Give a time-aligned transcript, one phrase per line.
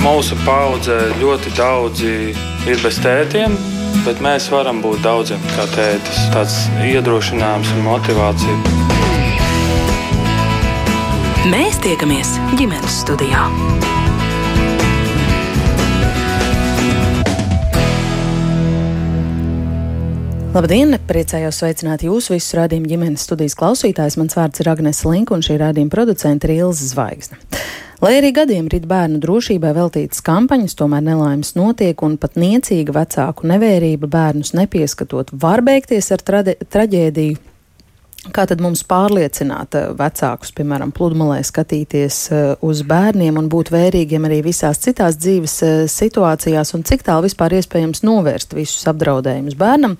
[0.00, 3.52] Mūsu paudze ļoti daudzi ir bez tētiem,
[4.06, 6.22] bet mēs varam būt daudziem kā tētis.
[6.32, 6.54] Tāds
[6.88, 8.54] iedrošinājums un motivācija.
[11.52, 13.44] Mēs tiekamies ģimenes studijā.
[20.56, 20.96] Labdien!
[21.06, 24.16] Priecājos sveicināt jūs visus rādījumu ģimenes studijas klausītājus.
[24.18, 27.36] Mans vārds ir Agnēs Linka un šī rādījuma producente ir Ilza Zvaigzne.
[28.00, 33.44] Lai arī gadiem rīt bērnu drošībai veltītas kampaņas, tomēr nelaimes notiek un pat niecīga vecāku
[33.50, 35.34] nevērība bērnus nepieskatot.
[35.42, 37.49] Var beigties ar traģēdiju
[38.20, 44.26] Kā tad mums pārliecināt eh, vecākus, piemēram, pludmalē skatīties eh, uz bērniem un būt vērīgiem
[44.28, 49.94] arī visās citās dzīves eh, situācijās un cik tālu vispār iespējams novērst visus apdraudējumus bērnam?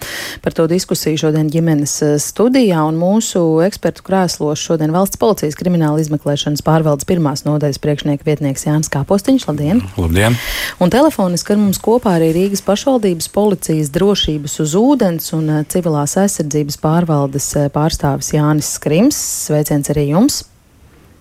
[0.45, 6.61] Par to diskusiju šodien ģimenes studijā un mūsu ekspertu krēslos šodien valsts policijas krimināla izmeklēšanas
[6.67, 9.49] pārvaldes pirmās nodaļas priekšnieka vietnieks Jānis Kāpostiņš.
[9.49, 9.81] Labdien!
[9.97, 10.37] Labdien!
[10.77, 16.81] Un telefoniski ar mums kopā arī Rīgas pašvaldības policijas drošības uz ūdens un civilās aizsardzības
[16.85, 19.19] pārvaldes pārstāvja pārstāvis Jānis Skrims.
[19.47, 20.45] Sveiciens arī jums!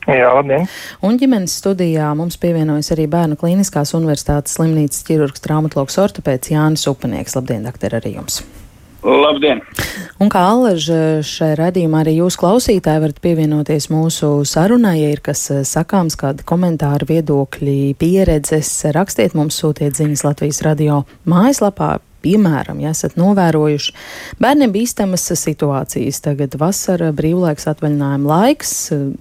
[0.09, 0.65] Jā, labdien!
[1.05, 7.35] Un ģimenes studijā mums pievienojas arī Bērnu Kliniskās Universitātes slimnīcas ķirurgs traumatologs ortopēds Jānis Upanieks.
[7.37, 8.41] Labdien, doktor, arī jums!
[9.03, 9.61] Labdien!
[10.19, 10.89] Un kā alaž
[11.23, 16.43] šai radījumā arī jūs klausītāji varat pievienoties mūsu sarunai, ja ir kas eh, sakāms, kādi
[16.47, 23.93] komentāri, viedokļi, pieredzes, rakstiet mums, sūtiet ziņas Latvijas radio mājaslapā Piemēram, ja esat novērojuši
[24.43, 28.73] bērniem bīstamas situācijas, tagad vasara, brīvlaiks, atvaļinājuma laiks,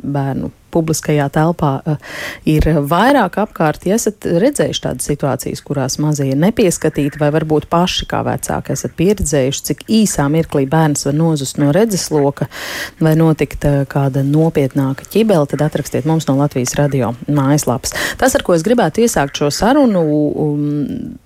[0.03, 2.17] bērnu publiskajā telpā uh,
[2.49, 3.87] ir vairāk apkārt.
[3.89, 8.97] Ja esat redzējuši tādas situācijas, kurās mazie ir nepieskatīti, vai varbūt paši kā vecāki esat
[8.99, 12.51] pieredzējuši, cik īsā mirklī bērns var nozust no redzesloka,
[13.01, 17.95] vai notikt uh, kāda nopietnāka ķibele, tad atrakstiet mums no Latvijas radio mājaslapas.
[18.21, 20.05] Tas, ar ko es gribētu iesākt šo sarunu,
[20.45, 21.17] um,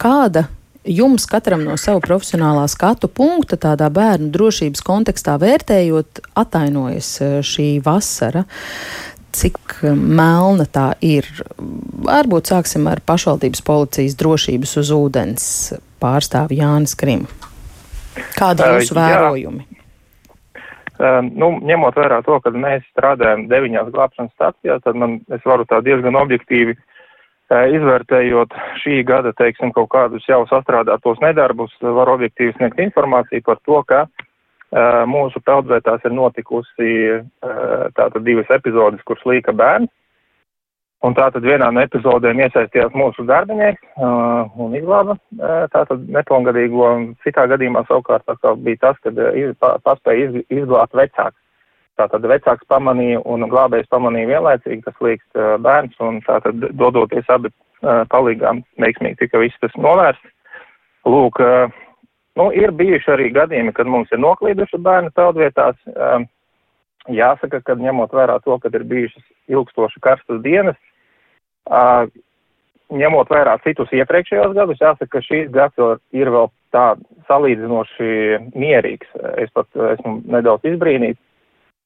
[0.00, 0.48] kāda
[0.84, 7.68] jums katram no sava profesionālā skatu punkta, tādā bērnu drošības kontekstā vērtējot, atainojas e, šī
[7.84, 8.44] vasara?
[9.34, 11.26] Cik melna tā ir?
[12.06, 15.46] Varbūt sāksim ar pašvaldības policijas drošības uz ūdens
[16.02, 17.26] pārstāvi Jānis Krim.
[18.38, 19.64] Kādi ir jūsu vērojumi?
[20.94, 25.66] Uh, nu, ņemot vērā to, ka mēs strādājam deviņās glābšanas stācijās, tad man, es varu
[25.66, 26.84] tā diezgan objektīvi uh,
[27.52, 33.82] Izvērtējot šī gada, teiksim, kaut kādus jau sastrādātos nedarbus, var objektīvi sniegt informāciju par to,
[33.84, 34.06] ka
[35.06, 36.88] mūsu peldvētās ir notikusi
[37.94, 39.92] tātad divas epizodes, kur slīka bērns.
[41.04, 47.02] Un tātad vienā no epizodēm iesaistījās mūsu darbinieks uh, un izglāba uh, tātad nepilngadīgo, un
[47.26, 51.36] citā gadījumā savukārt tā bija tas, kad uh, paspēja iz, izglābt vecāks.
[52.00, 57.52] Tātad vecāks pamanīja un glābējs pamanīja vienlaicīgi, kas uh, bērns, un tātad dodoties abi
[57.84, 60.30] palīgām, veiksmīgi tika viss tas novērsts.
[61.04, 61.40] Lūk,
[62.38, 65.76] nu, ir bijuši arī gadījumi, kad mums ir noklīduši bērnu peldvietās.
[67.12, 70.78] Jāsaka, ka ņemot vērā to, ka ir bijušas ilgstoši karstas dienas,
[72.94, 76.86] ņemot vērā citus iepriekšējos gadus, jāsaka, ka šīs gads ir vēl tā
[77.28, 78.08] salīdzinoši
[78.56, 79.12] mierīgs.
[79.44, 81.20] Es pat esmu nedaudz izbrīnīts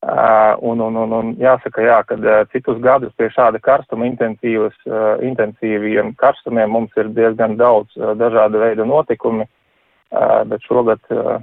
[0.00, 5.18] un, un, un, un jāsaka, jā, ka uh, citus gadus pie šāda karstuma intensīvas, uh,
[5.26, 11.40] intensīviem karstumiem mums ir diezgan daudz uh, dažāda veida notikumi, uh, bet šogad uh,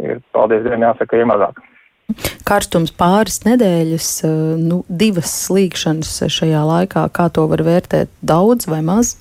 [0.00, 1.60] ir, paldies Dievam, jāsaka, ir mazāk.
[2.48, 8.80] Karstums pāris nedēļas, uh, nu, divas slīkšanas šajā laikā, kā to var vērtēt, daudz vai
[8.86, 9.18] maz?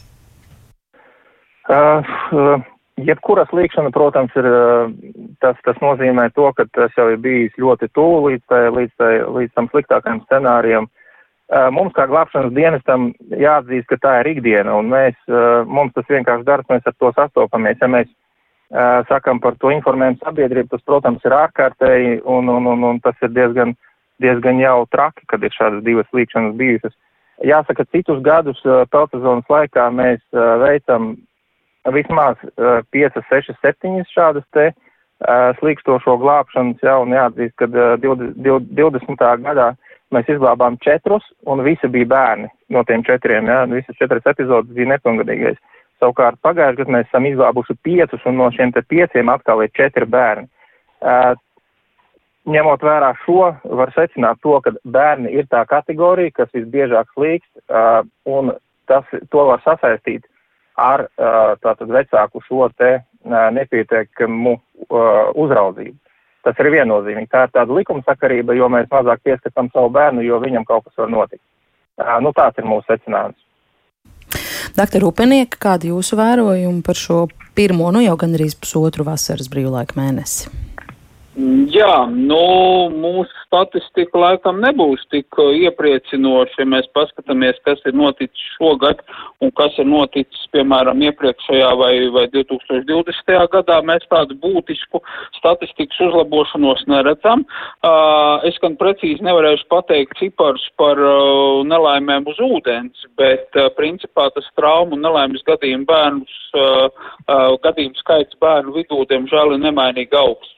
[1.68, 2.00] Uh,
[2.32, 2.64] uh,
[2.98, 4.94] Jebkura slīkšana, protams, ir, eh,
[5.40, 9.12] tas, tas nozīmē to, ka tas jau ir bijis ļoti tuvu līdz, tai, līdz, tai,
[9.38, 10.88] līdz tam sliktākajam scenārijam.
[11.48, 16.10] Eh, mums, kā glābšanas dienestam, jāatzīst, ka tā ir ikdiena, un mēs, eh, mums tas
[16.10, 17.78] vienkārši darbs, mēs ar to sastopamies.
[17.82, 18.10] Ja mēs
[19.08, 23.30] sakam par to informējumu sabiedrību, tas, protams, ir ārkārtēji, un, un, un, un tas ir
[23.30, 23.78] diezgan,
[24.20, 26.94] diezgan jau traki, kad ir šādas divas slīkšanas bijušas.
[27.48, 28.60] Jāsaka, citus gadus
[28.92, 31.16] peltazonas laikā mēs veicam
[31.94, 37.96] vismaz uh, 5, 6, 7 šādas te uh, slīkstošo glābšanas jau un jāatzīst, ka uh,
[38.04, 39.24] 20, 20.
[39.46, 39.72] gadā
[40.16, 44.94] mēs izglābām četrus un visi bija bērni no tiem četriem, jā, visas četras epizodes bija
[44.94, 45.58] nepilngadīgais.
[46.02, 50.06] Savukārt pagājušajā gadā mēs esam izglābuši piecus un no šiem te pieciem atkal ir četri
[50.06, 50.48] bērni.
[51.02, 51.34] Uh,
[52.48, 58.06] ņemot vērā šo, var secināt to, ka bērni ir tā kategorija, kas visbiežāk slīkst, uh,
[58.30, 58.54] un
[58.88, 60.26] tas, to var sasaistīt
[60.78, 61.08] ar
[61.64, 64.54] tātad vecāku šo te nepietiekamu
[65.44, 65.98] uzraudzību.
[66.46, 67.28] Tas ir viennozīmīgi.
[67.34, 71.12] Tā ir tāda likumsakarība, jo mēs mazāk pieskatām savu bērnu, jo viņam kaut kas var
[71.12, 71.44] notikt.
[72.24, 73.42] Nu, tāds ir mūsu secinājums.
[74.78, 77.26] Doktor Upenieka, kādi jūsu vērojumi par šo
[77.58, 80.67] pirmo, nu jau gandrīz pusotru vasaras brīvlaika mēnesi?
[81.38, 88.56] Jā, nu, mūsu statistika laikam nebūs tik uh, iepriecinoša, ja mēs paskatāmies, kas ir noticis
[88.56, 89.04] šogad
[89.46, 93.30] un kas ir noticis, piemēram, iepriekšējā vai, vai 2020.
[93.54, 93.78] gadā.
[93.86, 95.04] Mēs tādu būtisku
[95.38, 97.46] statistikas uzlabošanos neredzam.
[97.86, 104.50] Uh, es gan precīzi nevarēšu pateikt ciparus par uh, nelaimēm uz ūdens, bet principā tas
[104.58, 106.34] traumu un nelaimes gadījumu bērnus,
[107.62, 110.58] gadījumu skaits bērnu vidū, diemžēl, ir nemainīgi augsts.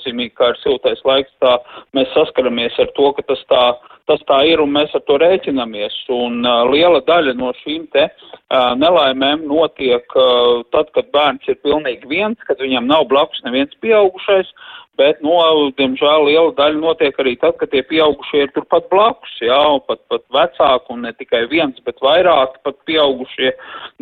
[0.00, 1.58] Viennozīmīgi, kā ir siltais laiks, tā
[1.94, 3.62] mēs saskaramies ar to, ka tas tā,
[4.06, 5.94] tas tā ir un mēs ar to rēķinamies.
[6.10, 11.60] Un uh, liela daļa no šīm te uh, nelaimēm notiek uh, tad, kad bērns ir
[11.62, 14.48] pilnīgi viens, kad viņam nav blakus neviens pieaugušais,
[15.00, 15.34] bet, nu,
[15.78, 20.02] diemžēl liela daļa notiek arī tad, kad tie pieaugušie ir turpat blakus, jā, un pat,
[20.12, 23.52] pat vecāki, un ne tikai viens, bet vairāki pat pieaugušie,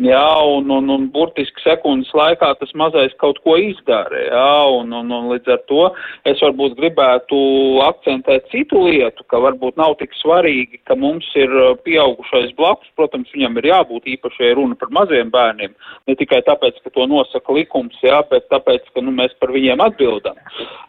[0.09, 0.25] jā,
[0.55, 5.29] un, un, un burtiski sekundes laikā tas mazais kaut ko izdara, jā, un, un, un
[5.33, 5.87] līdz ar to
[6.29, 7.39] es varbūt gribētu
[7.87, 13.31] akcentēt citu lietu, ka varbūt nav tik svarīgi, ka mums ir uh, pieaugušais blakus, protams,
[13.35, 15.75] viņam ir jābūt īpaši, ja runa par maziem bērniem,
[16.09, 19.83] ne tikai tāpēc, ka to nosaka likums, jā, bet tāpēc, ka, nu, mēs par viņiem
[19.85, 20.39] atbildam.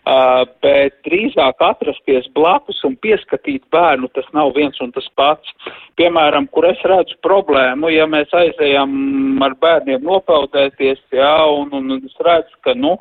[0.09, 5.53] Uh, bet drīzāk atrasties blakus un pieskatīt bērnu, tas nav viens un tas pats.
[6.01, 12.17] Piemēram, kur es redzu problēmu, ja mēs aizējam ar bērniem nopeldēties, jā, un, un es
[12.25, 12.95] redzu, ka, nu,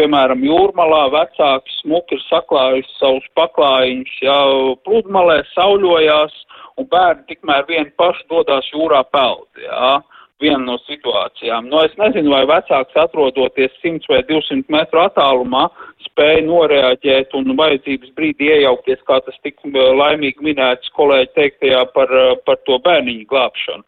[0.00, 4.40] piemēram, jūrmalā vecāki smuki ir saklājuši savus paklājiņus, jā,
[4.88, 6.40] pludmalē sauļojās,
[6.80, 9.96] un bērni tikmēr vien paši dodās jūrā peld, jā.
[10.00, 11.68] Uh, viena no situācijām.
[11.70, 15.66] Nu, es nezinu, vai vecāks atrodoties 100 vai 200 metru attālumā
[16.06, 22.12] spēja noreaģēt un vajadzības brīdī iejaukties, kā tas tik laimīgi minēts kolēģi teiktajā par,
[22.48, 23.86] par to bērniņu glābšanu.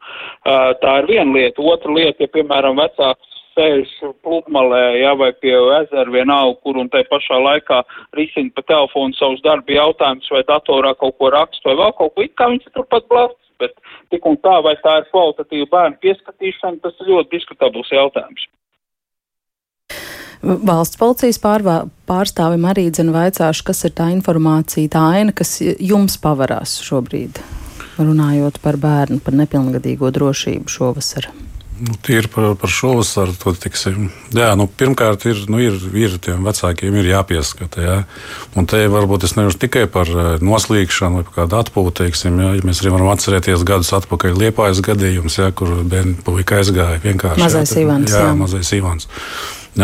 [0.82, 1.64] Tā ir viena lieta.
[1.74, 3.92] Otra lieta, ja, piemēram, vecāks sēž
[4.22, 7.82] pludmalē, ja, vai pie ezera vienalga, kur un tai pašā laikā
[8.16, 12.24] risina pa telefonu savus darba jautājumus vai datorā kaut ko rakstu vai vēl kaut ko,
[12.24, 13.74] it kā viņš turpat blakus bet
[14.12, 18.46] tik un tā, vai tā ir kvalitatīva bērnu pieskatīšana, tas ir ļoti diskutabls jautājums.
[20.42, 26.14] Valsts policijas pārvā, pārstāvim arī dzina vaicāšu, kas ir tā informācija, tā aina, kas jums
[26.22, 27.42] pavarās šobrīd,
[27.98, 31.32] runājot par bērnu, par nepilngadīgo drošību šovasar.
[31.78, 33.34] Nu, Tīri par, par šovasaru.
[33.42, 37.84] To, tiksim, jā, nu, pirmkārt, ir, nu, ir, ir tiem vecākiem ir jāpieskata.
[37.84, 37.98] Jā.
[38.58, 41.94] Un te varbūt es nevaru tikai par eh, noslīkšanu vai kādu atpūtu.
[42.02, 46.58] Teiksim, jā, ja mēs arī varam atcerēties gadus atpakaļ liepājas gadījums, jā, kur bērni puika
[46.62, 47.44] aizgāja vienkārši.
[47.44, 48.14] Mazais jā, Ivans.
[48.14, 48.34] Jā, jā.
[48.42, 49.08] mazais Ivans.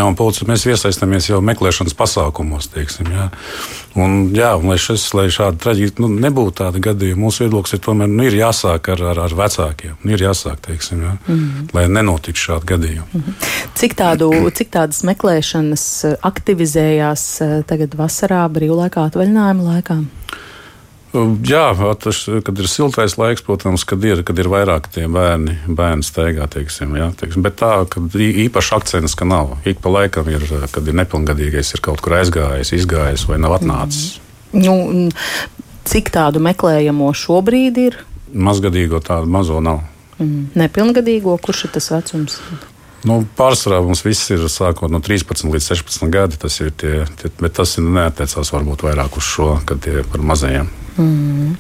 [0.03, 2.67] Un policija, mēs iesaistāmies jau meklēšanas pasākumos.
[2.75, 3.29] Teiksim, jā.
[3.95, 7.83] Un, jā, un, lai, šis, lai šāda traģēdija nu, nebūtu tāda gadījuma, mūsu viedoklis ir
[7.85, 9.95] tomēr nu, ir jāsāk ar, ar, ar vecākiem.
[10.03, 11.69] Nu, ir jāsāk, teiksim, jā, mm -hmm.
[11.77, 13.07] lai nenotiktu šādi gadījumi.
[13.13, 13.47] Mm -hmm.
[13.75, 15.87] cik, tādu, cik tādas meklēšanas
[16.23, 20.03] aktivizējās eh, tagad vasarā brīvlaikā atvaļinājuma laikā?
[21.15, 21.69] Jā,
[22.03, 26.49] tas, kad ir siltais laiks, protams, kad ir, kad ir vairāk tie bērni, bērni steigā,
[26.51, 27.45] teiksim, jā, teiksim.
[27.45, 29.55] Bet tā, ka īpaši akcents, ka nav.
[29.69, 30.43] Ik pa laikam ir,
[30.75, 34.19] kad ir nepilngadīgais, ir kaut kur aizgājis, izgājis vai nav atnācis.
[34.55, 34.75] Nu,
[35.87, 38.03] cik tādu meklējamo šobrīd ir?
[38.35, 39.85] Mazgadīgo tādu mazo nav.
[40.19, 40.51] Mm.
[40.59, 42.41] Nepilngadīgo, kurš ir tas vecums?
[43.07, 46.39] Nu, pārsvarā mums viss ir sākot no 13 līdz 16 gadi.
[46.41, 50.25] Tas ir tie, tie bet tas neatiecās varbūt vairāk uz šo, kad tie ir par
[50.25, 50.71] mazajiem.
[50.99, 51.57] Mm.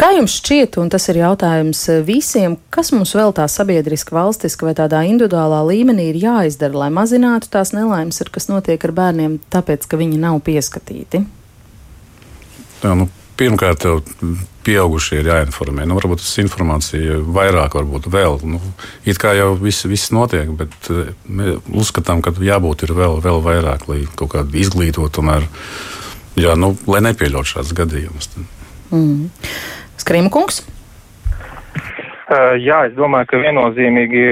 [0.00, 4.72] Kā jums šķiet, un tas ir jautājums visiem, kas mums vēl tā sabiedriski, valstiski vai
[4.78, 10.00] tādā individuālā līmenī ir jāizdara, lai mazinātu tās nelaimes, kas notiek ar bērniem, tāpēc, ka
[10.00, 11.20] viņi nav pieskatīti?
[12.80, 13.98] Jā, nu, pirmkārt, jau
[14.64, 15.84] pieaugušie ir jāinformē.
[15.88, 18.40] Nu, varbūt tas informācija vairāk, varbūt vēl.
[18.48, 18.60] Nu,
[19.08, 23.88] it kā jau viss, viss notiek, bet eh, mēs uzskatām, ka jābūt vēl, vēl vairāk,
[23.90, 25.48] lai kaut kādu izglītotu, tomēr,
[26.38, 28.30] jā, nu, lai nepieļautu šādas gadījumus.
[28.90, 29.30] Mm.
[30.00, 30.62] Skrimkungs.
[32.30, 34.22] Uh, jā, es domāju, ka viennozīmīgi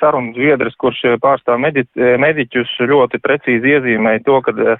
[0.00, 4.78] sarunas biedrs, kurš pārstāv medi mediķus, ļoti precīzi iezīmēja to, ka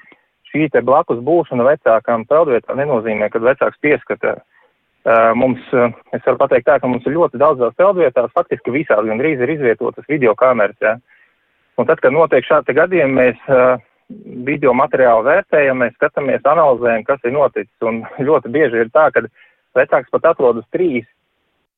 [0.51, 4.41] šī te blakus būšana vecākām peldvietā nenozīmē, ka vecāks pieskata.
[5.05, 9.05] Uh, mums, uh, es varu pateikt tā, ka mums ir ļoti daudzās peldvietās, faktiski visās
[9.05, 10.79] gandrīz ir izvietotas video kameras.
[10.81, 10.95] Ja?
[11.77, 13.83] Un tad, kad notiek šādi gadījumi, mēs uh,
[14.47, 17.73] video materiālu vērtējam, mēs skatāmies, analizējam, kas ir noticis.
[17.87, 19.25] Un ļoti bieži ir tā, ka
[19.79, 21.05] vecāks pat atrodas 3,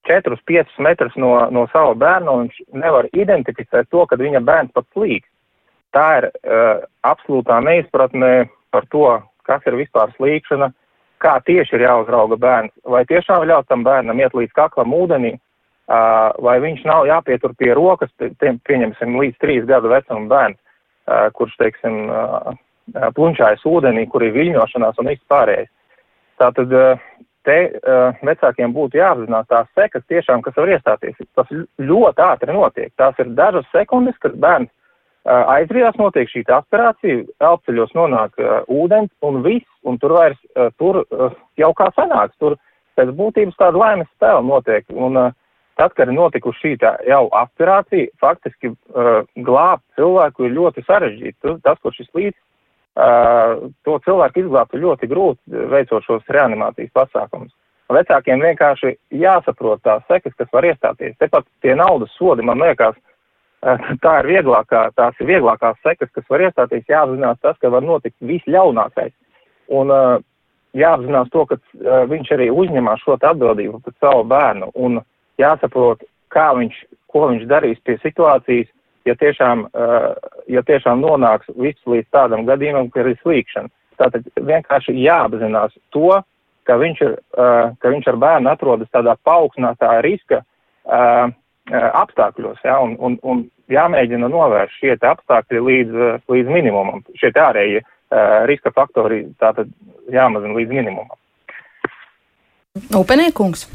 [0.09, 4.75] 4, 5 metrus no, no sava bērna, un viņš nevar identificēt to, kad viņa bērns
[4.75, 5.25] pat slīg.
[5.95, 9.07] Tā ir uh, absolūtā neizpratne par to,
[9.47, 10.73] kas ir vispār slīkšana,
[11.23, 12.75] kā tieši ir jāuzrauga bērns.
[12.85, 17.73] Vai tiešām ļaut tam bērnam iet līdz kaklam ūdenī, uh, vai viņš nav jāpietur pie
[17.79, 20.66] rokas, tiem, pieņemsim, līdz trīs gadu vecuma bērns, uh,
[21.37, 22.55] kurš, teiksim, uh,
[23.17, 25.71] plunčājas ūdenī, kur ir viļņošanās un viss pārējais.
[26.41, 27.05] Tātad uh,
[27.47, 27.59] te
[28.27, 31.15] vecākiem būtu jāapzinās tās sekas tiešām, kas var iestāties.
[31.39, 32.91] Tas ļoti ātri notiek.
[32.99, 34.73] Tās ir dažas sekundes, kad bērns
[35.27, 38.35] aizrijās, notiek šī aspirācija, elpceļos nonāk
[38.67, 40.39] ūdens un viss, un tur vairs,
[40.79, 41.05] tur
[41.59, 42.59] jau kā sanāks, tur
[42.99, 44.87] pēc būtības tāda laimes spēle notiek.
[44.91, 45.35] Un, uh,
[45.77, 51.57] tad, kad ir notikusi šī jau aspirācija, faktiski uh, glābt cilvēku ir ļoti sarežģīti.
[51.65, 57.53] Tas, kur šis līdz, uh, to cilvēku izglābt ir ļoti grūti veicot šos reanimācijas pasākumus.
[57.93, 61.15] Vecākiem vienkārši jāsaprot tās sekas, kas var iestāties.
[61.21, 66.25] Tepat tie naudas sodi, man liekas, uh, tā ir vieglākā, tās ir vieglākās sekas, kas
[66.33, 66.89] var iestāties.
[66.89, 69.13] Jāapzinās tas, ka var notikt visļaunākais.
[69.77, 70.17] Un uh,
[70.77, 75.03] jāapzinās to, ka uh, viņš arī uzņemās šo atbildību par savu bērnu un
[75.41, 76.79] jāsaprot, kā viņš,
[77.13, 78.69] ko viņš darīs pie situācijas,
[79.07, 80.13] ja tiešām, uh,
[80.51, 83.73] ja tiešām nonāks viss līdz tādam gadījumam, ka ir slīkšana.
[83.97, 86.21] Tātad vienkārši jāapzinās to,
[86.69, 91.29] ka viņš, ir, uh, ka viņš ar bērnu atrodas tādā paaugstinātā riska uh,
[91.73, 97.83] apstākļos, ja, un, un, un jāmēģina novērst šie apstākļi līdz, līdz minimumam, šie ārējie
[98.47, 99.73] riska faktori tātad
[100.15, 101.19] jāmazina līdz minimumam.
[102.95, 103.67] Upenīkungs.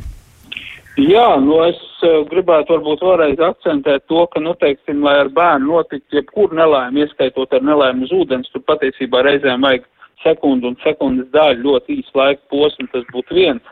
[1.00, 5.70] Jā, nu es uh, gribētu varbūt vēlreiz akcentēt to, ka, nu, teiksim, lai ar bērnu
[5.70, 9.88] notiktu jebkur nelaime, ieskaitot ar nelaimi uz ūdens, tur patiesībā reizēm vajag
[10.26, 13.64] sekundu un sekundes daļu ļoti īsu laiku posmu, tas būtu viens.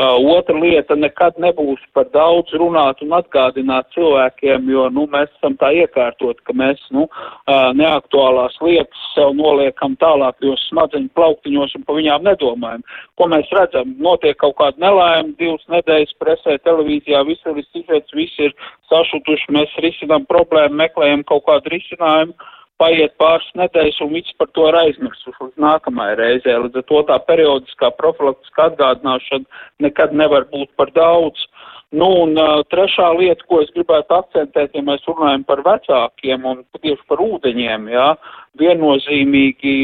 [0.00, 5.58] Uh, otra lieta- nekad nebūs par daudz runāt un atgādināt cilvēkiem, jo, nu, mēs esam
[5.60, 11.98] tā iekārtot, ka mēs, nu, uh, neaktuālās lietas sev noliekam tālākajos smadzeņu plauktiņos un pa
[11.98, 12.86] viņām nedomājam.
[13.20, 13.92] Ko mēs redzam?
[14.00, 18.56] Notiek kaut kāda nelaime, divas nedēļas presē, televīzijā, visi ir izsižets, visi ir
[18.88, 22.32] sašutuši, mēs risinām problēmu, meklējam kaut kādu risinājumu
[22.80, 26.56] paiet pāris nedēļas un viss par to ir aizmirsuši līdz nākamajai reizē.
[26.64, 31.44] Līdz ar to tā periodiskā profilaktiskā atgādināšana nekad nevar būt par daudz.
[31.90, 36.60] Nu, un uh, trešā lieta, ko es gribētu akcentēt, ja mēs runājam par vecākiem un
[36.78, 38.06] tieši par ūdeņiem, jā,
[38.62, 39.74] viennozīmīgi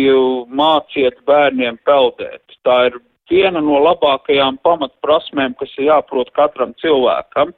[0.46, 2.44] māciet bērniem peldēt.
[2.62, 3.00] Tā ir
[3.30, 7.50] viena no labākajām pamatprasmēm, kas ir jāprot katram cilvēkam.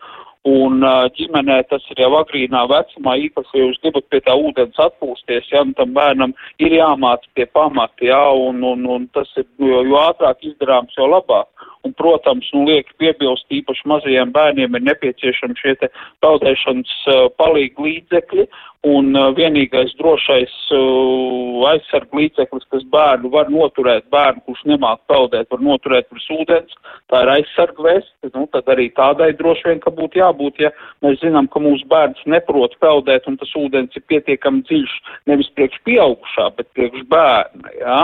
[0.47, 0.85] Un
[1.17, 5.65] ģimenē tas ir jau agrīnā vecumā, īpaši, ja jūs gribat pie tā ūdens atpūsties, ja,
[5.67, 9.99] un tam bērnam ir jāmāca pie pamata, jā, un, un, un tas ir, jo, jo
[9.99, 11.51] ātrāk izdarāms, jo labāk.
[11.87, 15.91] Un, protams, nu, liek piebilst īpaši mazajiem bērniem ir nepieciešami šie te
[16.25, 18.49] peldēšanas uh, palīgi līdzekļi,
[18.87, 25.49] un uh, vienīgais drošais uh, aizsarg līdzeklis, kas bērnu var noturēt, bērnu, kurš nemāk peldēt,
[25.51, 26.77] var noturēt virs ūdens,
[27.11, 30.71] tā ir aizsarg vesti, nu, tad arī tādai droši vien, ka būtu jābūt, ja
[31.05, 34.99] mēs zinām, ka mūsu bērns neprot peldēt, un tas ūdens ir pietiekami dziļš,
[35.31, 38.03] nevis priekš pieaugušā, bet priekš bērna, jā,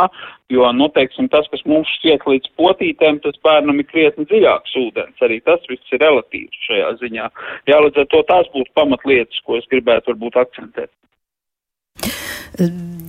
[0.53, 5.23] jo, nu, teiksim, tas, kas mums šķiet līdz potītēm, tas bērnam ir krietni dziļāks ūdens.
[5.25, 7.31] Arī tas viss ir relatīvs šajā ziņā.
[7.71, 10.93] Jā, līdz ar to tās būtu pamatlietas, ko es gribētu varbūt akcentēt.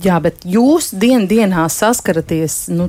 [0.02, 2.88] Jā, bet jūs dien dienā saskaraties, nu,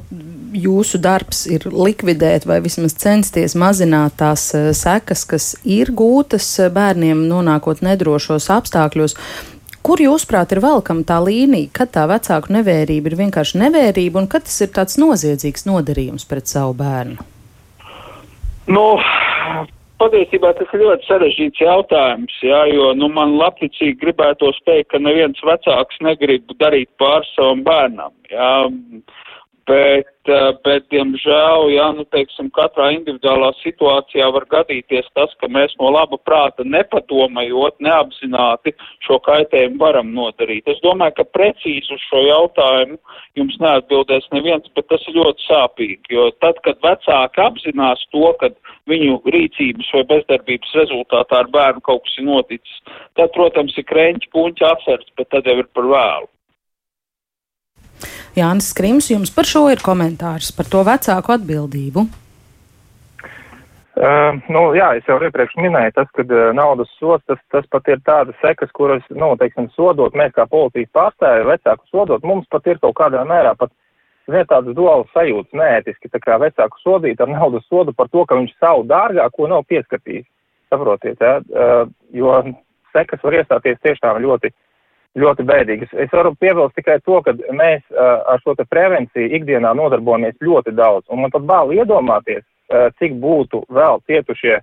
[0.57, 6.71] jūsu darbs ir likvidēt vai vismaz censties mazināt tās eh, sekas, kas ir gūtas eh,
[6.73, 9.17] bērniem nonākot nedrošos apstākļos.
[9.87, 14.43] Kur jūsuprāt ir velkama tā līnija, kad tā vecāku nevērība ir vienkārši nevērība un kad
[14.43, 17.23] tas ir tāds noziedzīgs nodarījums pret savu bērnu?
[18.67, 18.83] Nu,
[20.01, 25.39] patiesībā tas ir ļoti sarežģīts jautājums, jā, jo nu, man labticīgi gribētos teikt, ka neviens
[25.47, 28.11] vecāks negrib darīt pār savam bērnam.
[28.33, 28.51] Jā.
[29.67, 35.73] Bet, eh, bet, diemžēl, jā, nu, teiksim, katrā individuālā situācijā var gadīties tas, ka mēs
[35.81, 38.71] no laba prāta nepadomājot, neapzināti
[39.03, 40.71] šo kaitējumu varam nodarīt.
[40.71, 42.95] Es domāju, ka precīzi uz šo jautājumu
[43.35, 48.53] jums neatbildēs neviens, bet tas ir ļoti sāpīgi, jo tad, kad vecāki apzinās to, ka
[48.87, 52.79] viņu rīcības vai bezdarbības rezultātā ar bērnu kaut kas ir noticis,
[53.19, 56.31] tad, protams, ir krēņķi puņķi atcerts, bet tad jau ir par vēlu.
[58.37, 62.07] Jānis Krims, jums par šo ir komentārs par to vecāku atbildību.
[63.97, 67.87] Uh, nu, jā, es jau iepriekš minēju, tas, ka uh, naudas sots, tas, tas pat
[67.89, 72.69] ir tādas sekas, kuras, nu, teiksim, sodot, mēs kā policijas pārstāvi, vecāku sodot, mums pat
[72.69, 73.73] ir kaut kādā mērā pat
[74.27, 78.37] ziniet, tādas duālas sajūtas, neētiski, tā kā vecāku sodīt ar naudas sodu par to, ka
[78.37, 80.27] viņš savu dārgāko nav pieskatījis.
[80.69, 82.37] Saprotiet, jā, uh, jo
[82.93, 84.53] sekas var iestāties tiešām ļoti
[85.17, 85.93] ļoti bēdīgas.
[86.05, 91.07] Es varu piebilst tikai to, ka mēs uh, ar šo prevenciju ikdienā nodarbojamies ļoti daudz,
[91.09, 94.59] un man pat bāli iedomāties, uh, cik būtu vēl cietušie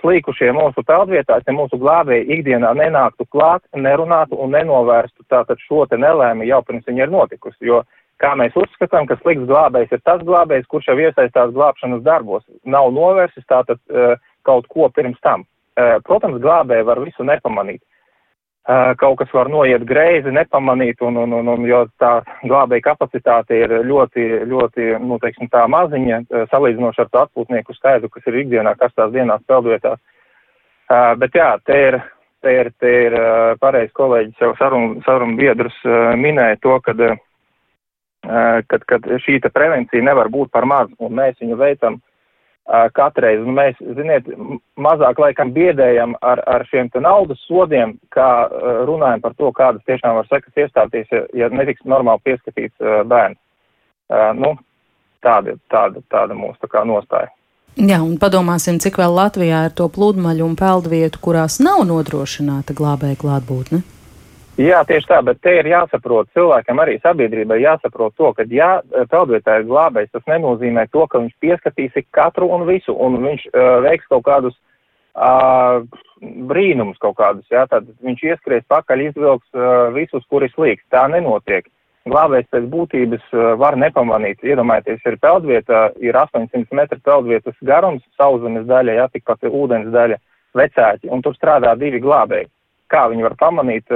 [0.00, 5.98] slīkušie mūsu peldvietās, ja mūsu glābēji ikdienā nenāktu klāt, nerunātu un nenovērstu tātad šo te
[6.00, 7.82] nelēmi jau pirms viņa ir notikusi, jo
[8.22, 12.88] kā mēs uzskatām, ka slikts glābējs ir tas glābējs, kurš jau iesaistās glābšanas darbos, nav
[12.94, 13.82] novērsis tātad
[14.46, 15.44] kaut ko pirms tam.
[16.08, 17.82] Protams, glābēji var visu nepamanīt.
[18.98, 23.74] Kaut kas var noiet greizi, nepamanīt, un, un, un, un jo tā glābēja kapacitāte ir
[23.86, 26.18] ļoti, ļoti, nu, teiksim, tā maziņa,
[26.50, 30.02] salīdzinoši ar to atpūtnieku skaitu, kas ir ikdienā karstās dienās peldvietās.
[31.22, 32.00] Bet jā, te ir,
[32.42, 33.16] te ir, te ir
[33.62, 35.78] pareizi kolēģis jau sarunu sarun biedrus
[36.18, 37.06] minēja to, kad,
[38.66, 42.00] kad, kad šī prevencija nevar būt par maz, un mēs viņu veicam
[42.96, 43.40] katreiz.
[43.46, 44.28] Un mēs, ziniet,
[44.80, 48.48] mazāk laikam biedējam ar, ar šiem te naudas sodiem, kā
[48.88, 53.38] runājam par to, kādas tiešām var sekas iestāties, ja, ja netiks normāli pieskatīts bērns.
[54.38, 54.54] Nu,
[55.22, 57.30] tāda, tāda, tāda mūsu tā kā nostāja.
[57.76, 63.18] Jā, un padomāsim, cik vēl Latvijā ir to pludmaļu un peldvietu, kurās nav nodrošināta glābēja
[63.20, 63.82] klātbūtne.
[64.56, 68.78] Jā, tieši tā, bet te ir jāsaprot, cilvēkam arī sabiedrībai jāsaprot to, ka ja
[69.12, 73.66] peldvietā ir glābējs, tas nenozīmē to, ka viņš pieskatīs katru un visu, un viņš uh,
[73.84, 74.56] veiks kaut kādus
[75.12, 75.84] uh,
[76.48, 80.88] brīnumus kaut kādus, jā, tad viņš ieskries pakaļ, izvilks uh, visus, kuri slīgs.
[80.88, 81.68] Tā nenotiek.
[82.08, 84.40] Glābējs pēc būtības uh, var nepamanīt.
[84.40, 90.16] Iedomājieties, ir peldvieta, ir 800 metru peldvietas garums, sauszemes daļa, jā, tikpat ūdens daļa,
[90.56, 92.48] vecāki, un tur strādā divi glābēji
[92.92, 93.92] kā viņi var pamanīt,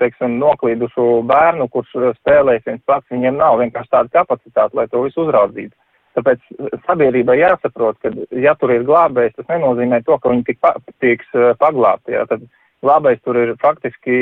[0.00, 5.24] teiksim, noklīdušu bērnu, kurš spēlēs viens pats, viņiem nav vienkārši tāda kapacitāte, lai to visu
[5.24, 5.74] uzraudzītu.
[6.14, 6.44] Tāpēc
[6.86, 11.26] sabiedrībai jāsaprot, ka, ja tur ir glābējs, tas nenozīmē to, ka viņi tik pa, tiks
[11.58, 12.14] paglābti.
[12.14, 12.22] Jā.
[12.30, 12.44] Tad
[12.86, 14.20] glābējs tur ir faktiski,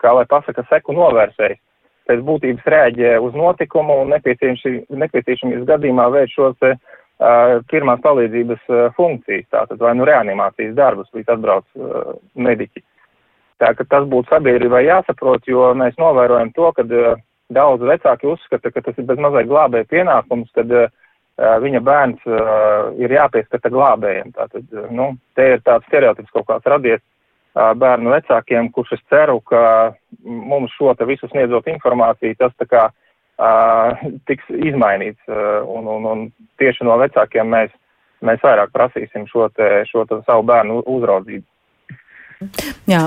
[0.00, 1.60] kā lai pasaka, seku novērsējs.
[2.08, 7.02] Pēc būtības rēģē uz notikumu un nepieciešamības gadījumā veids šos te, uh,
[7.70, 8.64] pirmās palīdzības
[8.96, 12.82] funkcijas, tātad vai nu reanimācijas darbus, līdz atbrauc uh, mediķi.
[13.62, 17.20] Tā ka tas būtu sabiedrībai jāsaprot, jo mēs novērojam to, ka uh,
[17.54, 20.88] daudz vecāki uzskata, ka tas ir bez mazliet glābēja pienākums, kad uh,
[21.62, 24.32] viņa bērns uh, ir jāpieskata glābējiem.
[24.36, 29.38] Tātad, nu, te ir tāds stereotips kaut kāds radies uh, bērnu vecākiem, kurš es ceru,
[29.46, 29.62] ka
[30.24, 36.10] mums šo te visu sniedzot informāciju, tas tā kā uh, tiks izmainīts, uh, un, un,
[36.14, 36.26] un
[36.62, 37.70] tieši no vecākiem mēs,
[38.26, 41.46] mēs vairāk prasīsim šo te, šo te savu bērnu uzraudzību.
[42.90, 43.06] Jā,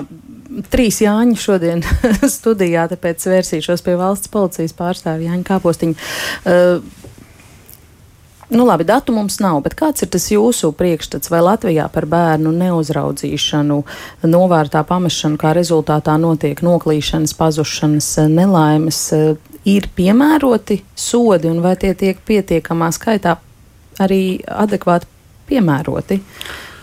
[0.74, 1.84] trīs Jāņi šodien
[2.38, 6.14] studijā, tāpēc vērsīšos pie valsts policijas pārstāvja Jāņa Kāpostiņa.
[6.46, 7.04] Uh,
[8.50, 12.52] Nu, labi, datu mums nav, bet kāds ir tas jūsu priekšstats vai Latvijā par bērnu
[12.54, 13.78] neuzraudzīšanu,
[14.30, 19.00] novērtā pamešanu, kā rezultātā notiek noklīšanas, pazušanas, nelaimes,
[19.66, 23.40] ir piemēroti sodi un vai tie tiek pietiekamā skaitā
[24.06, 25.10] arī adekvāti
[25.50, 26.22] piemēroti?
[26.22, 26.75] Uh,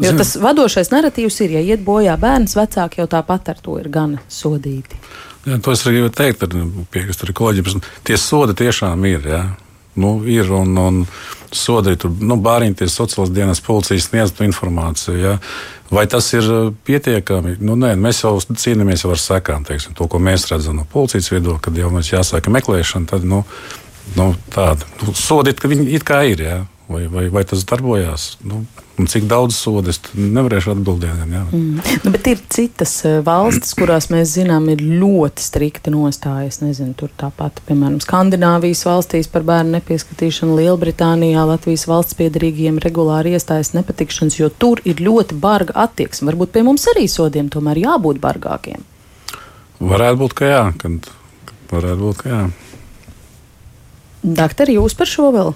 [0.00, 3.90] Jo tas vadošais narratīvs ir, ja iet bojā bērns, vecāki jau tāpat ar to ir
[3.92, 4.96] gana sodīti.
[5.44, 6.56] Jā, to es arī gribēju teikt,
[6.94, 7.82] piekrist ar kolēģiem.
[8.06, 9.28] Tie sodi tiešām ir.
[9.28, 9.42] Jā.
[9.98, 11.00] Nu, ir un, un
[11.52, 15.18] sodīt, tur nu, bāriņties sociālās dienas policijas sniedz informāciju.
[15.20, 15.34] Ja?
[15.92, 16.46] Vai tas ir
[16.86, 17.58] pietiekami?
[17.60, 21.60] Nu, nē, mēs jau cīnāmies ar sekām, teiksim, to, ko mēs redzam no policijas viedokļa,
[21.66, 23.10] kad jau mums jāsaka meklēšana.
[23.10, 23.42] Tad, nu,
[24.16, 26.46] nu, tāda nu, sodīt, ka viņi it kā ir.
[26.46, 26.58] Ja?
[26.88, 28.24] Vai, vai, vai tas darbojās?
[28.44, 28.64] Nu,
[29.08, 31.22] cik daudz sodu es nevarēšu atbildēt.
[31.30, 31.78] Mm.
[32.02, 36.50] Nu, bet ir citas eh, valstis, kurās mēs zinām, ir ļoti strikta nostāja.
[36.50, 43.36] Es nezinu, tur tāpat, piemēram, Skandināvijas valstīs par bērnu nepieskatīšanu, Lielbritānijā, Latvijas valsts piedarīgiem regulāri
[43.38, 46.32] iestājas nepatikšanas, jo tur ir ļoti barga attieksme.
[46.32, 48.82] Varbūt pie mums arī sodiem tomēr jābūt bargākiem.
[49.82, 50.62] Varētu būt, ka jā.
[50.82, 51.12] Kad,
[51.46, 52.46] kad varētu būt, ka jā.
[54.22, 55.54] Doktori, jūs par šo vēl?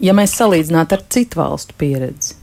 [0.00, 2.40] Ja mēs salīdzinātu ar citu valstu pieredzi.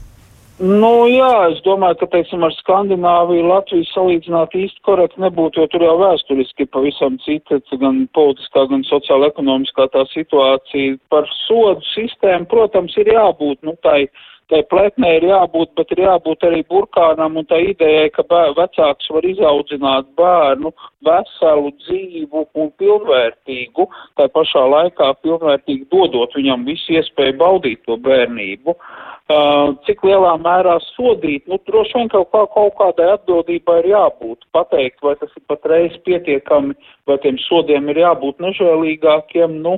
[0.58, 5.84] Nu, jā, es domāju, ka, teiksim, ar Skandināviju Latviju salīdzināt īsti korekti nebūtu, jo tur
[5.86, 10.96] jau vēsturiski pavisam cita, gan politiskā, gan sociāla ekonomiskā tā situācija.
[11.14, 14.08] Par sodu sistēmu, protams, ir jābūt, nu, tai,
[14.52, 19.10] tai plētnē ir jābūt, bet ir jābūt arī burkānam un tā idejai, ka bēr, vecāks
[19.14, 20.72] var izaudzināt bērnu
[21.06, 23.88] veselu, dzīvu un pilnvērtīgu,
[24.20, 28.76] tā pašā laikā pilnvērtīgi dodot viņam visu iespēju baudīt to bērnību.
[28.76, 33.88] Uh, Uh, cik lielā mērā sodīt, nu, droši vien kaut, kā, kaut kādai atbildībai ir
[33.90, 34.46] jābūt.
[34.56, 36.72] Pateikt, vai tas ir patreiz pietiekami,
[37.04, 39.74] vai tiem sodiem ir jābūt nežēlīgākiem, nu,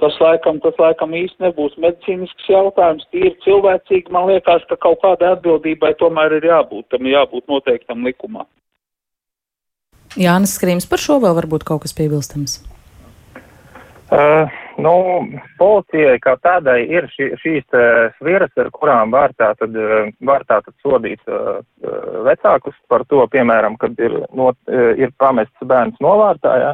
[0.00, 5.34] tas laikam, tas laikam īsti nebūs medicīnisks jautājums, tīri cilvēcīgi, man liekas, ka kaut kādai
[5.36, 8.46] atbildībai tomēr ir jābūt, tam jābūt noteiktam likumā.
[10.18, 12.58] Jānis Skrīms par šo vēl varbūt kaut kas piebilstams.
[14.10, 14.50] Uh,
[14.82, 14.92] nu,
[15.60, 17.76] policijai kā tādai ir šī, šīs
[18.16, 19.76] sviras, ar kurām var tātad,
[20.26, 21.60] var tātad sodīt uh,
[22.26, 24.58] vecākus par to, piemēram, kad ir, not,
[24.98, 26.72] ir pamests bērns novārtā, ja?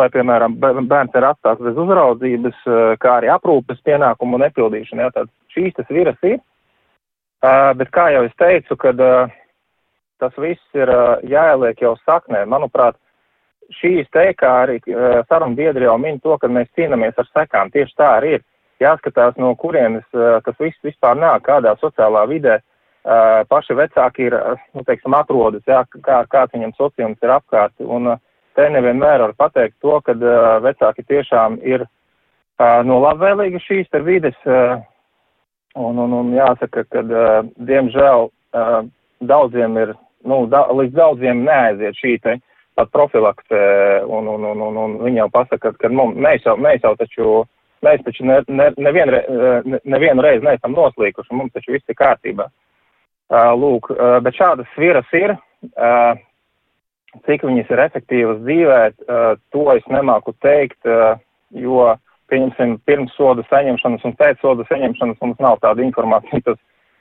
[0.00, 2.62] Vai, piemēram, bērns ir atstāts bez uzraudzības,
[3.02, 5.06] kā arī aprūpes pienākumu nepildīšana.
[5.06, 5.12] Ja?
[5.14, 6.40] Tad šīs tas viras ir,
[7.76, 9.00] bet kā jau es teicu, kad
[10.20, 10.90] tas viss ir
[11.28, 12.98] jāieliek jau saknē, manuprāt,
[13.80, 14.80] šīs te, kā arī
[15.28, 17.70] sarunu biedri jau min to, ka mēs cīnāmies ar sekām.
[17.70, 18.46] Tieši tā arī ir.
[18.80, 22.56] Jāskatās, no kurienes tas viss vispār nāk, kādā sociālā vidē
[23.48, 24.36] paši vecāki ir,
[24.72, 27.74] nu, teiksim, atrodas, jā, kā, kāds viņam sociums ir apkārt.
[27.80, 28.22] Un uh,
[28.58, 34.02] te nevienmēr var pateikt to, ka uh, vecāki tiešām ir uh, no labvēlīga šīs te
[34.04, 34.36] vides.
[34.46, 34.80] Uh,
[35.78, 38.78] un, un, un jāsaka, ka, uh, diemžēl, uh,
[39.20, 39.94] daudziem ir,
[40.26, 42.38] nu, da, līdz daudziem neaiziet šī te
[42.78, 43.60] pat profilakse,
[44.06, 47.42] un, un, un, un, un viņi jau pasaka, ka mums, mēs, jau, mēs jau taču,
[47.84, 49.20] mēs taču ne, ne, nevienu,
[49.66, 52.48] ne, nevienu reizi neesam noslīkuši, mums taču viss ir kārtībā.
[53.30, 55.36] Uh, lūk, uh, bet šādas sviras ir,
[55.76, 56.18] uh,
[57.26, 61.18] cik viņas ir efektīvas dzīvē, uh, to es nemāku teikt, uh,
[61.50, 61.90] jo,
[62.30, 66.58] pieņemsim, pirms soda saņemšanas un pēc soda saņemšanas mums nav tāda informācija, tas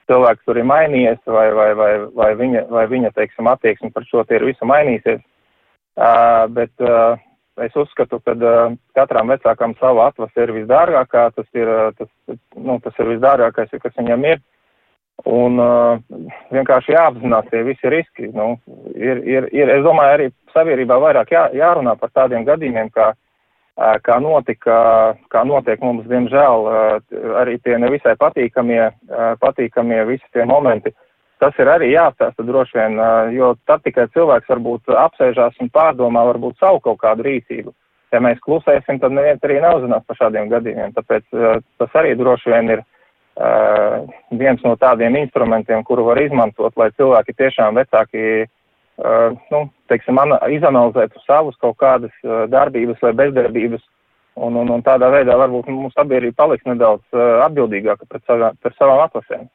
[0.10, 4.26] cilvēks tur ir mainījies vai, vai, vai, vai viņa, vai viņa, teiksim, attieksme par šo
[4.26, 5.22] tie ir visu mainīsies.
[6.00, 7.20] Uh, bet uh,
[7.62, 12.10] es uzskatu, ka uh, katram vecākam sava atvasa ir visdārgākā, tas ir, tas,
[12.56, 14.42] nu, tas ir visdārgākais, kas viņam ir.
[15.28, 16.00] Un uh,
[16.56, 18.30] vienkārši jāapzinās tie visi riski.
[18.32, 18.54] Nu,
[18.96, 23.98] ir, ir, ir, es domāju, arī sabiedrībā vairāk jā, jārunā par tādiem gadījumiem, kā, uh,
[24.06, 24.78] kā, notika,
[25.34, 30.94] kā notiek mums, diemžēl, uh, arī tie nevisai patīkamie, uh, patīkamie visi tie momenti.
[30.96, 31.06] Uh,
[31.40, 33.00] tas ir arī jāstāsta droši vien,
[33.36, 37.74] jo tad tikai cilvēks varbūt apsēžās un pārdomā varbūt savu kaut kādu rīcību.
[38.14, 40.96] Ja mēs klusēsim, tad neviens arī neuzzinās par šādiem gadījumiem.
[40.96, 41.28] Tāpēc
[41.80, 42.88] tas arī droši vien ir uh,
[44.36, 48.24] viens no tādiem instrumentiem, kuru var izmantot, lai cilvēki tiešām vecāki,
[49.00, 50.20] uh, nu, teiksim,
[50.58, 53.86] izanalizētu savus kaut kādas uh, darbības vai bezdarbības.
[54.40, 58.78] Un, un, un tādā veidā varbūt mūsu sabiedrība paliks nedaudz uh, atbildīgāka pret, savā, pret
[58.80, 59.50] savām atlasēm.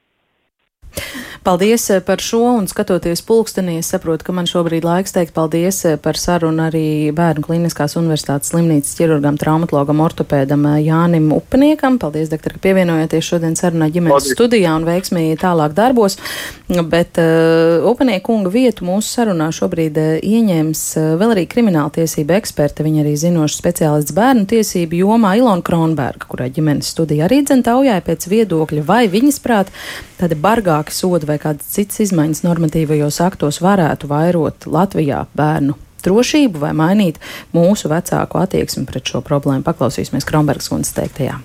[1.45, 5.83] Paldies eh, par šo un skatoties pulkstenī, es saprotu, ka man šobrīd laiks teikt paldies
[5.85, 11.99] eh, par sarunu arī Bērnu Kliniskās universitātes slimnīcas ķirurgam, traumatologam, ortopēdam eh, Jānim Upeniekam.
[12.01, 14.37] Paldies, doktor, ka pievienojaties šodien sarunā ģimenes paldies.
[14.39, 16.17] studijā un veiksmīgi tālāk darbos.
[16.65, 22.39] Bet uh, Upenieka kunga vietu mūsu sarunā šobrīd uh, ieņems uh, vēl arī krimināla tiesība
[22.39, 28.01] eksperte, viņa arī zinošs speciālists bērnu tiesību jomā Ilona Kronberga, kurai ģimenes studija arī dzentaujāja
[28.09, 29.75] pēc viedokļa, vai viņas prāt
[30.17, 36.71] tādi bargāki sodi vai kādas citas izmaiņas normatīvajos aktos varētu vairot Latvijā bērnu drošību vai
[36.77, 37.19] mainīt
[37.57, 39.65] mūsu vecāku attieksmi pret šo problēmu.
[39.67, 41.41] Paklausīsimies Kronbergs kundzes teiktajā.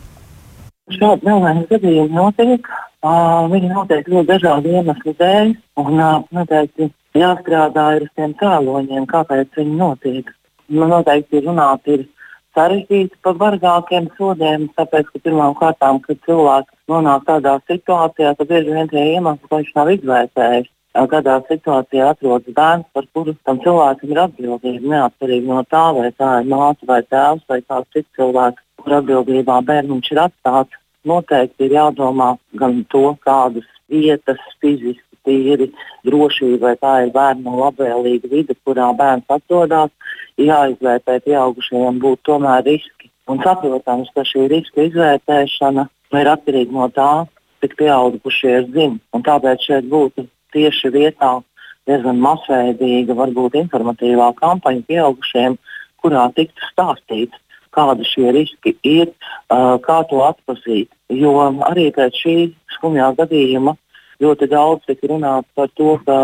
[0.93, 2.69] Šādi nelaimes gadījumi notiek.
[2.99, 9.55] Uh, viņi notiek ļoti dažādu iemeslu dēļ, un uh, noteikti jāstrādā ar tiem cēloņiem, kāpēc
[9.55, 10.33] viņi notiek.
[10.67, 12.03] Man noteikti ir runāt ir
[12.57, 18.75] sarežģīti par bargākiem sodiem, tāpēc, ka pirmām kārtām, kad cilvēks nonāk tādā situācijā, tad bieži
[18.75, 20.69] vien tie iemesli, ko viņš nav izvērtējis.
[21.09, 26.31] Kādā situācijā atrodas bērns, par kuru tam cilvēkam ir atbildība, neatkarīgi no tā, vai tā
[26.41, 30.79] ir māte vai tēvs vai kāds cits cilvēks, kur atbildībā bērniņš ir atstāts.
[31.07, 35.69] Noteikti ir jādomā gan to, kādas vietas fiziski tīri
[36.07, 39.93] drošība, vai tā ir bērnu labvēlīga vide, kurā bērns atrodas,
[40.47, 43.11] jāizvērtē pieaugušajiem būtu tomēr riski.
[43.29, 45.85] Un saprotams, ka šī riska izvērtēšana
[46.17, 47.11] ir atkarīga no tā,
[47.61, 48.97] cik pieaugušie zina.
[49.13, 50.25] Tāpēc šeit būtu
[50.55, 51.35] tieši vietā
[51.89, 55.57] diezgan masveidīga, varbūt informatīvā kampaņa pieaugušiem,
[56.01, 57.37] kurā tiktu stāstīts,
[57.75, 59.11] kādi šie riski ir,
[59.49, 60.89] kā to atpazīt.
[61.09, 61.35] Jo
[61.67, 62.35] arī pēc šī
[62.77, 63.75] skumjā gadījuma
[64.23, 66.17] ļoti daudz tika runāts par to, ka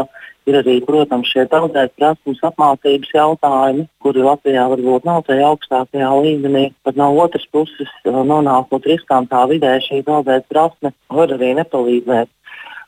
[0.45, 6.67] ir arī, protams, šie tautsēs prasmes apmācības jautājumi, kuri Latvijā varbūt nav tajā augstākajā līmenī,
[6.85, 12.31] bet no otras puses nonākot riskantā vidē šī tautsēs prasme var arī nepalīdzēt.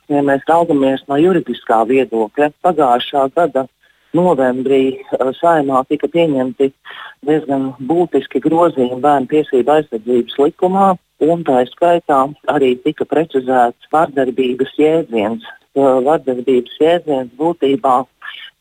[0.07, 3.65] Ja mēs raugamies no juridiskā viedokļa, pagājušā gada
[4.17, 4.81] novembrī
[5.39, 6.71] saimā tika pieņemti
[7.27, 10.89] diezgan būtiski grozījumi bērnu tiesību aizsardzības likumā,
[11.27, 12.19] un tā skaitā
[12.53, 15.47] arī tika precizēts vardarbības jēdziens.
[15.77, 17.97] Vardarbības jēdziens būtībā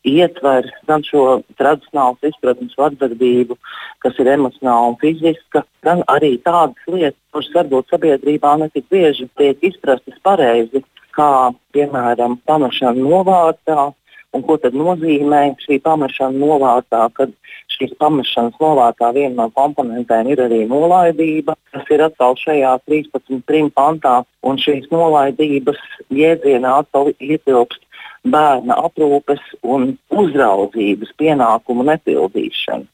[0.07, 3.57] ietver gan šo tradicionālu izpratnes vardarbību,
[4.03, 9.63] kas ir emocionāla un fiziska, gan arī tādas lietas, kuras varbūt sabiedrībā netik bieži tiek
[9.65, 10.83] izprastas pareizi,
[11.17, 13.91] kā piemēram pamešana novārtā
[14.35, 17.31] Un ko tad nozīmē šī pamešana novārtā, kad
[17.71, 23.71] šīs pamešanas novārtā viena no komponentēm ir arī nolaidība, kas ir atkal šajā 13.
[23.77, 25.79] pantā, un šīs nolaidības
[26.13, 27.81] jēdzienā atkal ietilpst
[28.27, 32.85] bērna aprūpes un uzraudzības pienākumu nepildīšana.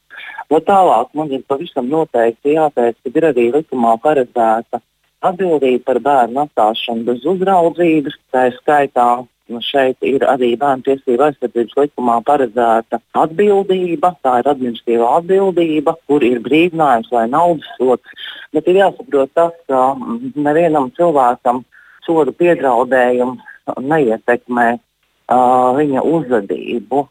[0.52, 4.84] No tālāk man ir pavisam noteikti jāteic, ka ir arī likumā paredzēta
[5.26, 11.78] atbildība par bērnu atstāšanu bez uzraudzības, tā skaitā Nu, šeit ir arī bērnu tiesību aizsardzības
[11.78, 18.26] likumā paredzēta atbildība, tā ir administratīva atbildība, kur ir brīdinājums vai naudas sots.
[18.54, 19.84] Bet ir jāsaprot tas, ka
[20.36, 21.64] nevienam cilvēkam
[22.06, 23.42] sodu piedraudējums
[23.80, 27.04] neietekmē uh, viņa uzvedību.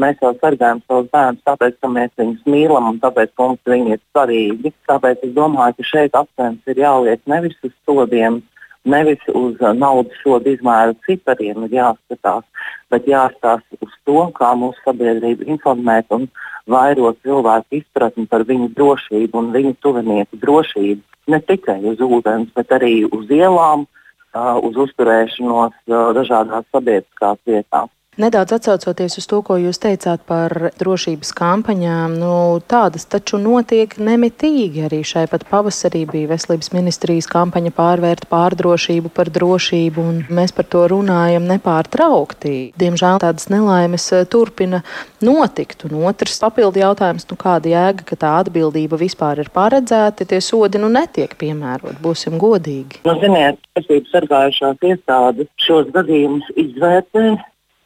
[0.00, 4.02] Mēs jau sargājam savus bērnus, tāpēc, ka mēs viņus mīlam un tāpēc, mums viņi ir
[4.10, 4.74] svarīgi.
[4.90, 8.40] Tāpēc es domāju, ka šeit akcents ir jāliek nevis uz sodiem,
[8.84, 12.46] Nevis uz uh, naudas sodu izmēru cipariem ir jāskatās,
[12.88, 16.26] bet jāstāsta uz to, kā mūsu sabiedrība informēt un
[16.70, 21.02] vairot cilvēku izpratni par viņu drošību un viņu tuvinieku drošību.
[21.28, 27.92] Ne tikai uz ūdens, bet arī uz ielām, uh, uz uzturēšanos uh, dažādās sabiedriskās vietās.
[28.20, 32.32] Nedaudz atsaucoties uz to, ko jūs teicāt par drošības kampaņām, nu,
[32.68, 34.82] tādas taču notiek nemitīgi.
[34.90, 40.68] Arī šai pat pavasarī bija veselības ministrijas kampaņa pārvērt pārdrošību par drošību, un mēs par
[40.68, 42.54] to runājam nepārtraukti.
[42.82, 44.82] Diemžēl tādas nelaimes eh, turpina
[45.24, 45.86] notikt.
[45.88, 50.82] Un otrs papildu jautājums, nu, kāda jēga, ka tā atbildība vispār ir paredzēta, tie sodi
[50.82, 53.00] nu netiek piemērot, būsim godīgi.
[53.08, 57.30] Nu, ziniet, tiesības sargājušās iestādes šos gadījumus izvērtē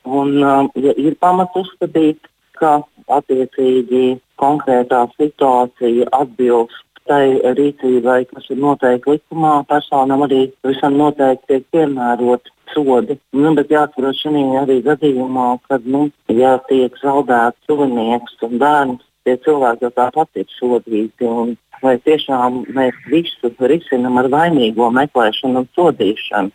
[0.04, 2.20] Un, uh, ja ir pamats uzskatīt,
[2.58, 2.78] ka
[3.10, 11.66] attiecīgi konkrētā situācija atbilst tai rīcībai, kas ir noteikti likumā, personam arī visam noteikti tiek
[11.74, 13.18] piemērot sodi.
[13.36, 19.36] Nu, bet jāatcerās šī arī gadījumā, kad, nu, ja tiek zaudēts tuvinieks un bērns, tie
[19.44, 21.28] cilvēki jau tāpat ir sodīti.
[21.28, 26.52] Un, vai tiešām mēs visu risinam ar vainīgo meklēšanu un sodīšanu?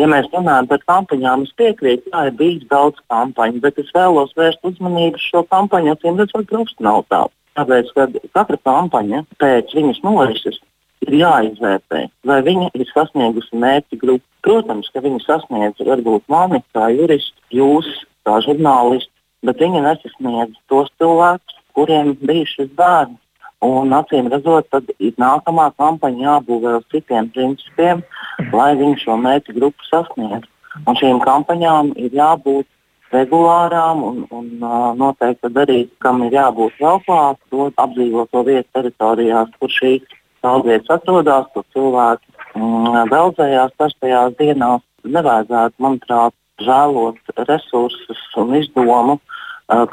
[0.00, 4.32] Ja mēs runājam par kampaņām, es piekrītu, ka ir bijis daudz kampaņu, bet es vēlos
[4.38, 7.34] vērst uzmanību uz šo kampaņu, acīm redzot, profesionālitāti.
[7.58, 10.60] Tāpēc, ka katra kampaņa pēc viņas norises
[11.04, 14.24] ir jāizvērtē, vai viņa ir sasniegusi mērķi grupu.
[14.42, 17.86] Protams, ka viņa sasniedz varbūt mani kā juristu, jūs
[18.26, 19.12] kā žurnālistu,
[19.46, 23.20] bet viņa nesasniedz tos cilvēkus, kuriem bija šis bērns.
[23.62, 28.02] Un acīm redzot, tad ir nākamā kampaņa jābūvē uz citiem principiem,
[28.50, 30.48] lai viņi šo mērķu grupu sasniegtu.
[30.88, 32.66] Un šīm kampaņām ir jābūt
[33.12, 39.52] regulārām un, un uh, noteikti arī, kam ir jābūt vēl klāt, to apdzīvoto vietu teritorijās,
[39.60, 44.82] kur šīs peldvietas atrodas, kur cilvēki mm, veldzējās karstajās dienās.
[45.02, 49.18] Nevajadzētu, manuprāt, žēlot resursus un izdomu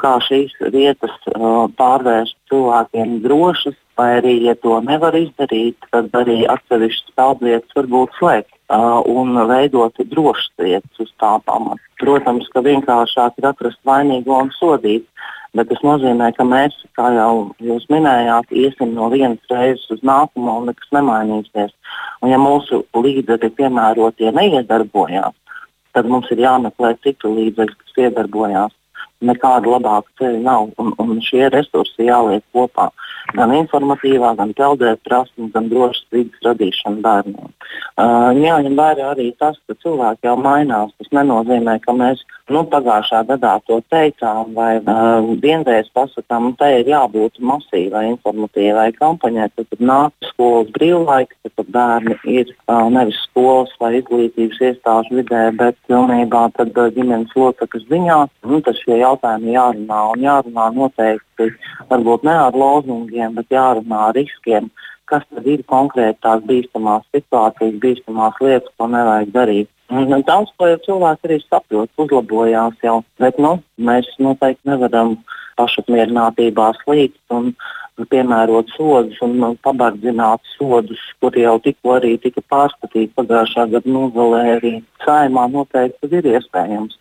[0.00, 1.14] kā šīs vietas
[1.78, 8.56] pārvērst cilvēkiem drošas, vai arī, ja to nevar izdarīt, tad arī atsevišķas peldvietas varbūt slēgt
[9.10, 11.82] un veidot drošas vietas uz tā pamata.
[12.00, 15.04] Protams, ka vienkāršāk ir atrast vainīgo un sodīt,
[15.56, 20.60] bet tas nozīmē, ka mēs, kā jau jūs minējāt, iesim no vienas reizes uz nākamo
[20.60, 21.74] un nekas nemainīsies.
[22.22, 25.34] Un ja mūsu līdzekļi piemērotie neiedarbojās,
[25.96, 28.76] tad mums ir jāmeklē citu līdzekļu, kas iedarbojās
[29.24, 30.70] nekāda labāka ceļa nav.
[30.80, 32.88] Un, un šie resursi jāliek kopā.
[33.36, 37.52] Gan informatīvā, gan peldēt prasmes, gan drošas vidas radīšana bērniem.
[38.00, 40.94] Uh, jāņem vērā arī tas, ka cilvēki jau mainās.
[40.98, 46.70] Tas nenozīmē, ka mēs nu, pagājušā gadā to teicām, vai uh, vienreiz pasakām, ka tai
[46.80, 49.48] ir jābūt masīvai informatīvai kampaņai.
[49.54, 55.20] Tad, kad nāk skolas brīvlaika, tad, kad bērni ir uh, nevis skolas vai izglītības iestāžu
[55.20, 58.20] vidē, bet pilnībā tad, uh, ģimenes locekļu ziņā.
[58.50, 61.50] Nu, tas šie jautājumi jārunā un jārunā noteikti
[61.90, 64.70] varbūt ne ar lozungiem, bet jārunā ar riskiem
[65.10, 69.70] kas tad ir konkrēti tās bīstamās situācijas, bīstamās lietas, ko nevajag darīt.
[69.90, 75.16] Un daudz ko jau cilvēki arī saprot, uzlabojās jau, bet nu, mēs noteikti nevaram
[75.58, 77.50] pašapmierinātībā slīgt un
[78.10, 84.44] piemērot sodus un pabardzināt sodus, kur jau tikko arī tika pārskatīti pagājušā gada nogalē.
[84.56, 84.72] Arī
[85.04, 86.96] saimā noteikti ir iespējams.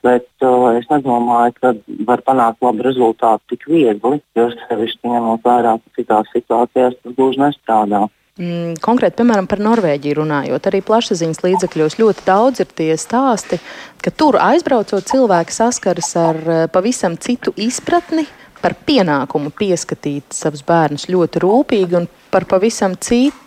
[0.00, 1.74] Bet uh, es nedomāju, ka
[2.08, 7.42] var panākt labu rezultātu tik viegli, jo sevišķi ņemot vērā, ka citās situācijās tas gluži
[7.42, 8.06] nestrādā.
[8.40, 13.58] Mm, konkrēti, piemēram, par Norvēģiju runājot, arī plašsaziņas līdzekļos ļoti daudz ir tie stāsti,
[14.00, 18.24] ka tur aizbraucot cilvēki saskaras ar uh, pavisam citu izpratni
[18.62, 23.38] par pienākumu pieskatīt savus bērnus ļoti rūpīgi un par pavisam citu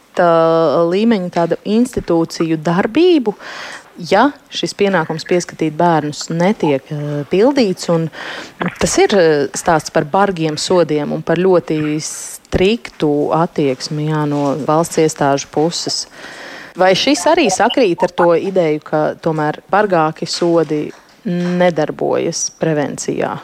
[0.94, 3.34] līmeņa tādu institūciju darbību,
[3.98, 8.08] ja šis pienākums pieskatīt bērnus netiek uh, pildīts, un
[8.82, 9.26] tas ir uh,
[9.58, 16.04] stāsts par bargiem sodiem un par ļoti striktu attieksmi jā, no valsts iestāžu puses.
[16.80, 20.88] Vai šis arī sakrīt ar to ideju, ka tomēr bargāki sodi
[21.24, 23.36] nedarbojas prevencijā?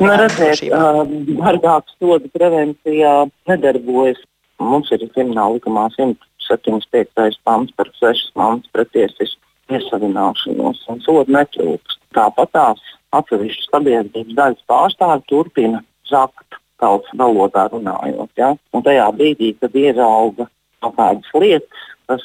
[0.00, 1.04] Nu, redziet, uh,
[1.36, 4.22] bargāks sodu prevencijā nedarbojas.
[4.60, 7.38] Mums ir krimināla likumā 175.
[7.44, 9.40] pants par 6 months pretiesisku
[9.76, 11.98] iesavināšanos, un sodu netrūks.
[12.16, 12.82] Tāpat tās
[13.16, 18.30] atsevišķas sabiedrības daļas pārstāvji turpina zakt tautas valodā runājot.
[18.40, 18.54] Ja?
[18.74, 20.48] Un tajā brīdī, kad ierauga
[20.80, 22.24] kaut kādas lietas, kas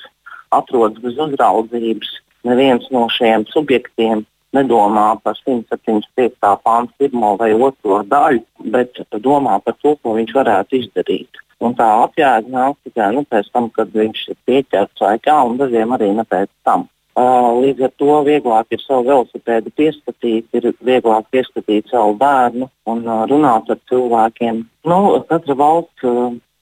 [0.55, 2.13] atrodas bez uzraudzības,
[2.47, 4.23] neviens no šiem subjektiem
[4.55, 6.37] nedomā par 175.
[6.63, 11.41] pānta pirmo vai otro daļu, bet domā par to, ko viņš varētu izdarīt.
[11.63, 15.57] Un tā apjēga nāk tikai nu, pēc tam, kad viņš ir pieķerts vai kā, un
[15.59, 16.87] dažiem arī ne pēc tam.
[17.15, 23.69] Līdz ar to vieglāk ir savu velosipēdu pieskatīt, ir vieglāk pieskatīt savu bērnu un runāt
[23.71, 24.65] ar cilvēkiem.
[24.83, 24.97] Nu,
[25.29, 26.03] katra valsts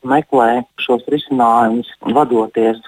[0.05, 2.81] meklē šos risinājumus, vadoties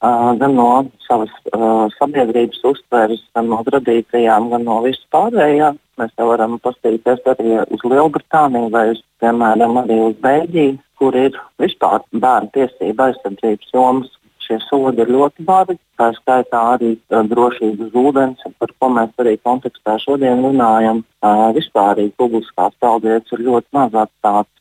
[0.00, 0.68] gan no
[1.06, 5.72] savas uh, sabiedrības uztveres, gan no tradīcijām, gan no vispārējā.
[5.96, 11.38] Mēs te varam paskatīties arī uz Lielbritāniju vai, uz, piemēram, arī uz Beļģiju, kur ir
[11.62, 14.12] vispār bērnu tiesība aizsardzības jomas
[14.46, 15.78] šie sodi ir ļoti bargi.
[15.98, 21.02] Tā skaitā arī uh, drošības ūdens, par ko mēs arī kontekstā šodien runājam.
[21.24, 24.52] Uh, vispār publiskās peldvietas ir ļoti maz atstātas.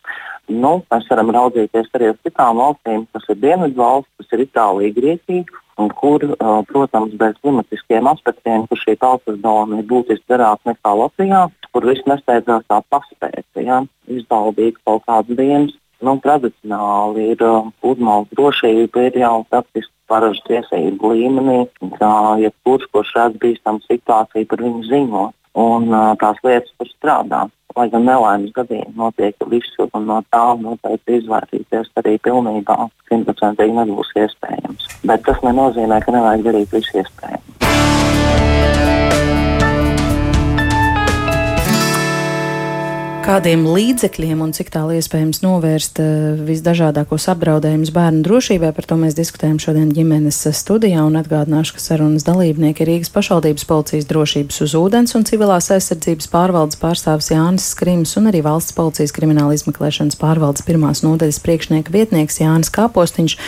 [0.47, 4.93] Nu, mēs varam raudzīties arī uz citām valstīm, kas ir dienvidu valsts, kas ir Itālija,
[4.93, 5.61] Grieķija,
[5.97, 11.41] kur, uh, protams, bez klimatiskiem aspektiem, kur šī tautas doma ir būtiski garāka nekā Latvijā,
[11.73, 15.73] kur viss nesteidzās tā paspēt, ja, izbaudīt kaut kādas dienas
[16.05, 17.41] nu, tradicionāli ir
[17.81, 21.59] pludmales drošība ir jau praktiski paražu tiesību līmenī,
[21.97, 22.13] kā
[22.43, 25.25] jebkurš, kurš redz bīstamu situāciju, par viņu ziņo.
[25.55, 27.45] Un uh, tās lietas tur strādā.
[27.75, 32.77] Lai gan nelaimes gadījumi notiek visur, un no tā noteikti izvairīties arī pilnībā
[33.09, 34.87] simtprocentīgi nebūs iespējams.
[35.07, 37.45] Bet tas nenozīmē, ka nevajag darīt visu iespējamo.
[43.25, 48.69] Kādiem līdzekļiem un cik tālu iespējams novērst uh, visdažādākos apdraudējumus bērnu drošībai.
[48.77, 54.09] Par to mēs diskutējam šodien ģimenes studijā atgādināšu, ka sarunas dalībnieki ir Rīgas pašvaldības policijas
[54.09, 59.57] drošības uz ūdens un civilās aizsardzības pārvaldes pārstāvis Jānis Skrims un arī valsts policijas krimināla
[59.57, 63.39] izmeklēšanas pārvaldes pirmās nodaļas priekšnieka vietnieks Jānis Kāpostiņš.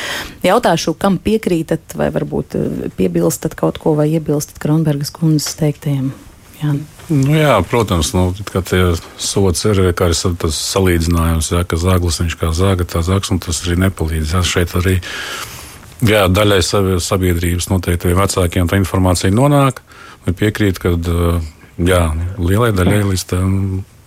[0.48, 6.16] Jautāšu, kam piekrītat vai varbūt eh, piebilstat kaut ko vai iebilstat Kronbergas kundzes teiktajiem?
[6.58, 6.74] Jā.
[7.08, 8.82] Nu, jā, protams, nu, tie
[9.22, 9.93] sots ir arī
[10.41, 14.34] tas salīdzinājums, jā, ka zāglis viņš kā zāga, tā zāgs, un tas arī nepalīdz.
[14.36, 14.98] Jā, šeit arī
[16.04, 16.60] jā, daļai
[17.04, 19.84] sabiedrības noteikti vecākiem tā informācija nonāk.
[20.28, 22.02] Piekrīt, ka jā,
[22.36, 23.54] lielai daļai līdz tam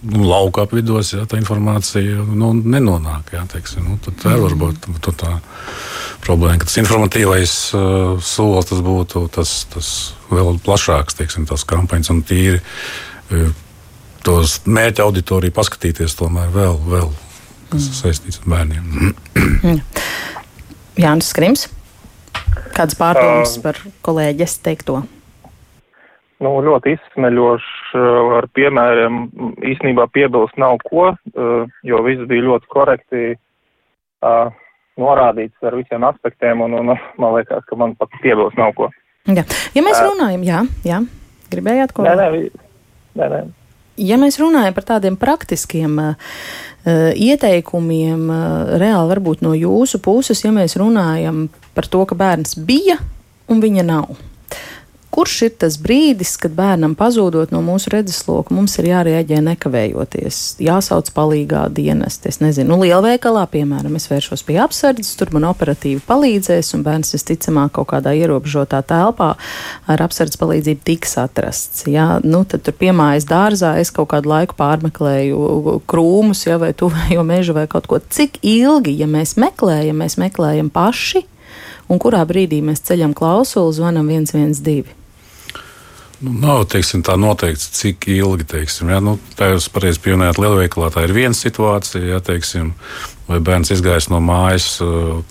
[0.02, 3.34] nu, lauka apvidos jā, tā informācija nu, nenonāk.
[3.36, 4.88] Jā, teiksim, nu, tad tā var būt
[5.20, 5.34] tā
[6.24, 9.90] problēma, ka tas informatīvais uh, solis tas būtu tas, tas
[10.32, 13.50] vēl plašāks, teiksim, tās kampaņas un tīri uh,
[14.26, 17.08] tos mērķa auditoriju paskatīties tomēr vēl, vēl
[17.70, 17.96] kas mm.
[18.02, 19.82] saistīts ar bērniem.
[21.00, 21.68] Jānis Skrims,
[22.76, 25.00] kāds pārdomas uh, par kolēģis teikto?
[26.40, 29.20] Nu, ļoti izsmeļošs ar piemēriem
[29.72, 33.30] īstenībā piebilst nav ko, uh, jo viss bija ļoti korekti.
[35.00, 38.90] Norādīts ar visiem aspektiem, un, un man liekas, ka man pat piebilst nav ko.
[39.30, 39.46] Jā.
[39.72, 40.98] Ja mēs runājam, jā, jā.
[41.52, 42.04] gribējāt ko?
[42.04, 42.26] Nē, nē,
[43.16, 43.40] nē, nē.
[44.00, 46.36] Ja mēs runājam par tādiem praktiskiem uh,
[47.16, 52.96] ieteikumiem, uh, reāli varbūt no jūsu puses, ja mēs runājam par to, ka bērns bija
[53.50, 54.12] un viņa nav.
[55.10, 61.08] Kurš ir tas brīdis, kad bērnam pazūdot no mūsu redzesloka, mums ir jārēģē nekavējoties, jāsauc
[61.16, 62.28] palīgā dienest.
[62.30, 67.10] Es nezinu, nu, lielveikalā, piemēram, es vēršos pie apsardzes, tur man operatīvi palīdzēs, un bērns
[67.16, 69.32] visticamāk kaut kādā ierobežotā telpā
[69.90, 71.88] ar apsardzes palīdzību tiks atrasts.
[71.90, 77.26] Jā, nu, tad tur piemājas dārzā es kaut kādu laiku pārmeklēju krūmus, ja, vai tuvējo
[77.32, 77.98] mežu vai kaut ko.
[77.98, 81.26] Cik ilgi, ja mēs meklējam, mēs meklējam paši,
[81.90, 84.99] un kurā brīdī mēs ceļam klausuli, zvanam 112.
[86.20, 88.44] Nu, nav teiksim, tā noteikts, cik ilgi.
[88.50, 89.00] Teiksim, ja?
[89.04, 92.02] nu, tā jūs pareizi pieminējāt, lielveikalā tā ir viena situācija.
[92.14, 92.74] Ja, teiksim,
[93.28, 95.22] vai bērns izgājis no mājas, uh,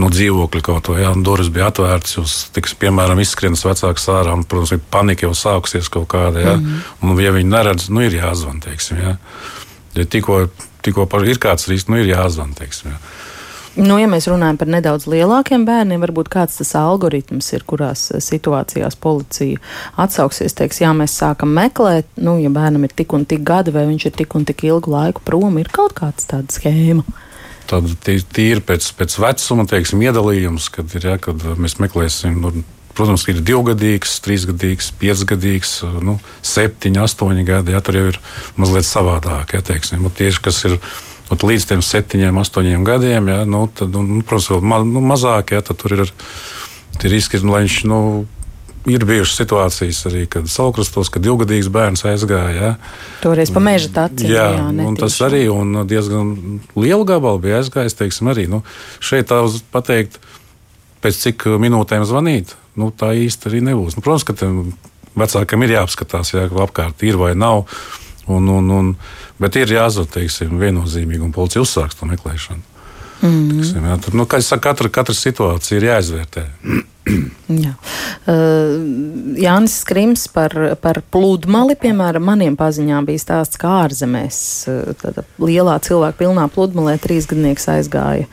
[0.00, 4.44] no dzīvokļa kaut ko, ja durvis bija atvērtas, jūs, tiks, piemēram, izskrienas vecāks ārā, un,
[4.48, 6.44] protams, ir panika jau sākusies kaut kāda.
[6.44, 6.54] Ja?
[6.58, 6.84] Mm.
[7.04, 8.60] Un, ja viņi neredz, nu, ir jāzvan.
[8.64, 9.16] Teiksim, ja?
[9.96, 10.46] Ja tikko,
[10.84, 12.52] tikko ir kāds risks, nu, ir jāzvan.
[12.58, 13.00] Teiksim, ja?
[13.72, 18.20] Nu, ja mēs runājam par nedaudz lielākiem bērniem, varbūt kāds tas algoritms ir, kurās eh,
[18.20, 19.60] situācijās policija
[20.02, 23.86] atsauksies, teiks, jā, mēs sākam meklēt, nu, ja bērnam ir tik un tik gadi, vai
[23.88, 27.06] viņš ir tik un tik ilgu laiku prom, ir kaut kāds tāda schēma.
[27.70, 32.40] Tāda tīri pēc, pēc vecuma, teiksim, iedalījums, kad, ir, ja, kad mēs meklēsim.
[32.44, 32.52] Nu,
[32.92, 35.70] Protams, ir divgadīgs, trīsgadīgs, piecgadīgs,
[36.04, 37.72] nu, septiņi, astoņi gadi.
[37.72, 38.18] Jā, tur jau ir
[38.60, 39.54] mazliet savādāk.
[39.56, 40.76] Jā, teiksim, tieši kas ir
[41.32, 45.54] Ot, līdz tiem septiņiem, astoņiem gadiem, ja, nu, tad, nu, protams, vēl ma, nu, mazāk,
[45.56, 46.12] ja, tad tur ir
[47.00, 47.82] tie riski, lai viņš.
[47.90, 48.00] Nu,
[48.82, 52.50] Ir bijušas situācijas arī, kad salkrastos, kad divgadīgs bērns aizgāja.
[52.50, 52.70] Ja.
[53.22, 56.32] Toreiz pa meža tādu jā, jā un tas arī un diezgan
[56.74, 57.94] lielu gabalu bija aizgājis.
[57.94, 58.64] Teiksim, arī, nu,
[58.98, 60.18] šeit tā uz pateikt,
[60.98, 63.94] pēc cik minūtēm zvanīt, nu, tā īsti arī nebūs.
[63.94, 64.50] Nu, protams, ka
[65.22, 67.68] vecākam ir jāapskatās, ja apkārt ir vai nav.
[68.30, 68.90] Un, un, un,
[69.42, 72.62] bet ir jāzvan, teiksim, viennozīmīgi, un policija uzsāks to meklēšanu.
[73.22, 73.48] Mm.
[73.50, 76.46] Tiksim, jā, tad, nu, kā jau katra, katra situācija ir jāizvērtē.
[77.02, 77.72] Jā.
[78.30, 78.78] Uh,
[79.42, 84.38] Jānis Skrims par, par pludmali, piemēram, maniem paziņām bija stāsts, kā ārzemēs
[84.70, 88.28] uh, lielā cilvēku pilnā pludmalē trīsgadnieks aizgāja.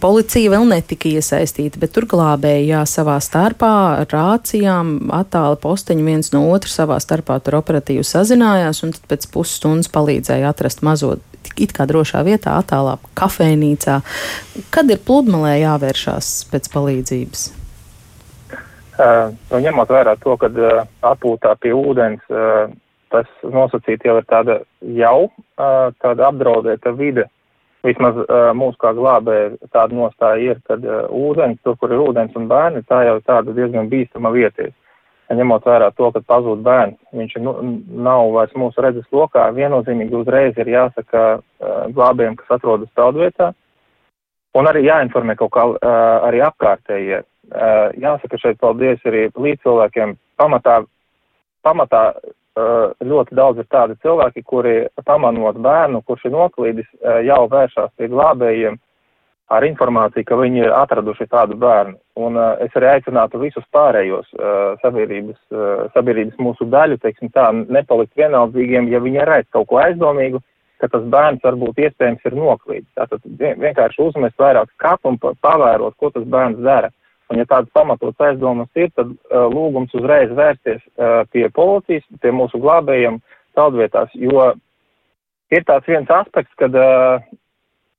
[0.00, 6.46] Policija vēl netika iesaistīta, bet tur glābēja savā starpā ar rācijām, attāli posteņi viens no
[6.52, 11.16] otra savā starpā tur operatīvi sazinājās un tad pēc pusstundas palīdzēja atrast mazo
[11.56, 14.00] it kā drošā vietā, attālā kafejnīcā.
[14.74, 17.48] Kad ir pludmalē jāvēršās pēc palīdzības?
[18.98, 22.66] Uh, nu, ņemot vērā to, ka uh, atpūtā pie ūdens uh,
[23.14, 24.56] tas nosacīti jau ir tāda
[24.98, 27.28] jau tāda apdraudēta vide.
[27.86, 28.18] Vismaz
[28.58, 32.82] mūsu kā glābēja tāda nostāja ir, ka uh, ūdens, tur, kur ir ūdens un bērni,
[32.90, 34.74] tā jau ir tāda diezgan bīstama vieties.
[35.30, 37.54] Ņemot vērā to, ka pazūd bērns, viņš nu,
[38.02, 43.52] nav vairs mūsu redzes lokā, viennozīmīgi uzreiz ir jāsaka uh, glābējiem, kas atrodas peldvietā,
[44.58, 47.22] un arī jāinformē kaut kā uh, arī apkārtējie.
[47.48, 50.16] Uh, jāsaka šeit paldies arī līdzcilvēkiem.
[50.36, 50.82] Pamatā,
[51.64, 54.74] pamatā uh, ļoti daudz ir tādi cilvēki, kuri
[55.08, 58.76] pamanot bērnu, kurš ir noklīdis, uh, jau vēršās pie glābējiem
[59.48, 61.96] ar informāciju, ka viņi ir atraduši tādu bērnu.
[62.20, 67.48] Un uh, es arī aicinātu visus pārējos uh, sabiedrības, uh, sabiedrības mūsu daļu, teiksim tā,
[67.64, 70.42] nepalikt vienaldzīgiem, ja viņi redz kaut ko aizdomīgu,
[70.82, 72.92] ka tas bērns varbūt iespējams ir noklīdis.
[72.98, 76.92] Tātad vienkārši uzmest vairāk skatu un pavērot, ko tas bērns dara.
[77.28, 82.32] Un, ja tādas pamatotas aizdomas ir, tad uh, lūgums uzreiz vērsties uh, pie policijas, pie
[82.32, 83.18] mūsu glābējiem
[83.58, 84.46] peldvietās, jo
[85.52, 87.20] ir tāds viens aspekts, kad uh,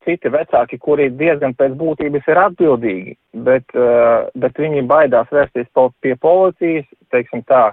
[0.08, 3.14] citi vecāki, kuri diezgan pēc būtības ir atbildīgi,
[3.46, 5.70] bet, uh, bet viņi baidās vērsties
[6.02, 7.70] pie policijas, teiksim tā,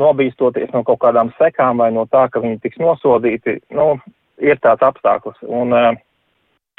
[0.00, 3.94] nobīstoties no kaut kādām sekām vai no tā, ka viņi tiks nosodīti, nu,
[4.40, 5.44] ir tāds apstākļus.
[5.48, 5.92] Un, uh,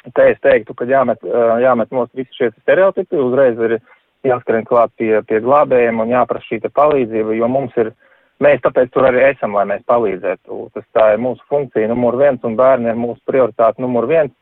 [0.04, 3.78] Te es teiktu, ka jāmet, uh, jāmet nost visi šie stereotipi, uzreiz ir
[4.28, 7.92] jāskrien klāt pie, pie glābējiem un jāprasa šī palīdzība, jo mums ir,
[8.44, 10.70] mēs tāpēc tur arī esam, lai mēs palīdzētu.
[10.76, 14.34] Tas tā ir mūsu funkcija numur viens un bērni ir mūsu prioritāte numur viens.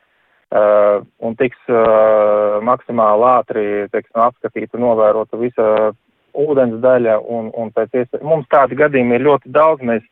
[0.51, 3.61] Uh, un tiks uh, maksimāli ātri
[3.93, 5.67] teiksim, apskatīta, novērota visa
[6.35, 9.85] ūdens daļa, un, un iespējas mums tādi gadījumi ir ļoti daudz.
[9.87, 10.03] Mēs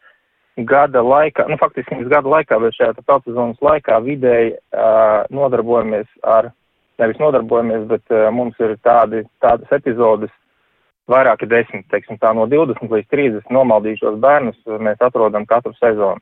[0.69, 6.53] gada laikā, nu faktiski mēs gada laikā, bet šajā pelsezonas laikā vidēji uh, nodarbojamies ar
[7.01, 10.33] nevis nodarbojamies, bet uh, mums ir tādi, tādas epizodes,
[11.09, 16.21] vairāki desmit, teiksim tā, no 20 līdz 30 nomaldīšos bērnus mēs atrodam katru sezonu.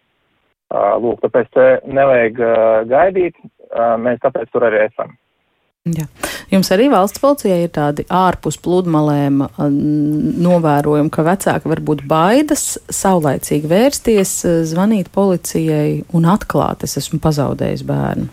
[0.68, 2.58] Uh, lūk, tāpēc te nevajag uh,
[2.90, 5.14] gaidīt, uh, mēs tāpēc tur arī esam.
[5.88, 6.04] Jā.
[6.52, 9.46] Jums arī valsts policijai ir tādi ārpus pludmalēm
[10.44, 14.34] novērojumi, ka vecāki varbūt baidas saulaicīgi vērsties,
[14.68, 18.28] zvanīt policijai un atklāt, es esmu pazaudējis bērnu.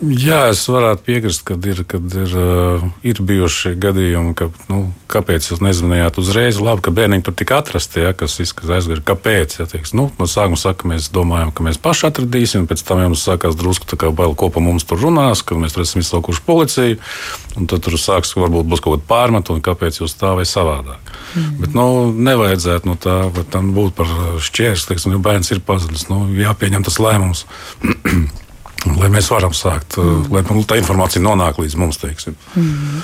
[0.00, 4.78] Jā, es varētu piekrist, ka ir, kad ir, uh, ir bijuši gadījumi, ka, nu,
[5.12, 6.56] kāpēc jūs nezvanījāt uzreiz.
[6.56, 9.04] Labi, ka bērniņi tur tika atrasti, ja, kas izskatās aizgāja.
[9.10, 9.58] Kāpēc?
[9.60, 13.12] Ja, teiks, nu, no sākuma saka, mēs domājam, ka mēs paši atradīsim, pēc tam jau
[13.12, 16.44] mums sākās drusku tā kā bail kopā mums tur runās, ka mēs tur esam izsaukuši
[16.48, 16.96] policiju,
[17.60, 21.12] un tad tur sāks, varbūt būs kaut kāda pārmetuma, kāpēc jūs tā vai savādāk.
[21.36, 21.56] Mm.
[21.60, 23.20] Bet, nu, nevajadzētu no tā,
[23.52, 24.08] tam būt par
[24.48, 27.44] šķērsli, ja bērns ir pazudis, nu, jāpieņem tas lēmums.
[28.88, 30.30] Lai mēs varam sākt, mm.
[30.32, 32.00] lai tā informācija nonāk līdz mums.
[32.56, 33.02] Mm.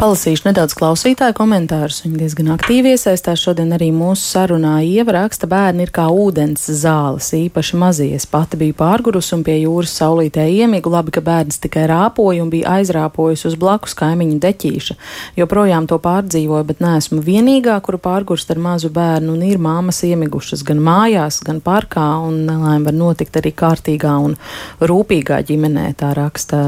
[0.00, 1.98] Palasīšu nedaudz klausītāju komentārus.
[2.06, 4.78] Viņi diezgan aktīvi iesaistās šodien arī mūsu sarunā.
[4.80, 8.06] Ieva raksta, bērni ir kā ūdens zāles, īpaši mazie.
[8.16, 10.88] Es pati biju pārgurus un pie jūras saulītē iemigu.
[10.94, 14.96] Labi, ka bērns tikai rāpoja un bija aizrāpojis uz blakus kaimiņu deķīša.
[15.36, 20.64] Joprojām to pārdzīvoju, bet neesmu vienīgā, kuru pārgurst ar mazu bērnu un ir māmas iemigušas
[20.64, 24.40] gan mājās, gan parkā un nelaime var notikt arī kārtīgā un
[24.80, 25.90] rūpīgā ģimenē.
[26.00, 26.64] Tā raksta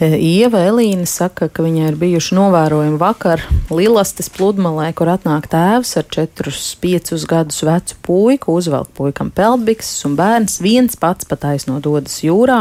[0.00, 3.40] e, Ieva Elīna saka, ka viņai ir bijuši no novērojam vakar
[3.74, 10.60] Lilastes pludmalē, kur atnāk tēvs ar 4-5 gadus vecu puiku, uzvelk puikam peldbikses un bērns
[10.62, 12.60] viens pats pataisno dodas jūrā.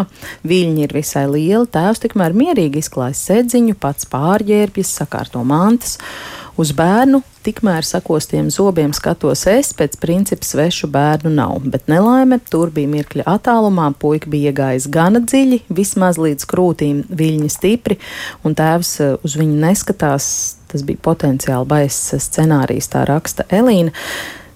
[0.49, 5.99] Viļņi ir visai lieli, tēvs tikmēr mierīgi izklājas sedziņu, pats pārģērbjas, sakārto mantas.
[6.55, 12.71] Uz bērnu tikmēr sakostiem zobiem skatos es, pēc principa svešu bērnu nav, bet nelaime tur
[12.71, 17.99] bija mirkļa attālumā, puika bija iegājis gana dziļi, vismaz līdz krūtīm viļņi stipri,
[18.47, 20.29] un tēvs eh, uz viņu neskatās.
[20.71, 23.91] Tas bija potenciāli baiss scenārijs, tā raksta Elīna.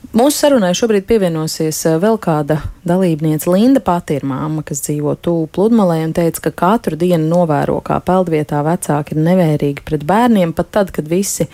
[0.10, 2.56] Mūsu sarunai šobrīd pievienosies eh, vēl kāda
[2.90, 3.46] dalībniece.
[3.54, 8.00] Linda pati ir māma, kas dzīvo tuvu pludmalē un teica, ka katru dienu novēro, kā
[8.02, 11.46] peldvietā vecāki ir nevērīgi pret bērniem, pat tad, kad visi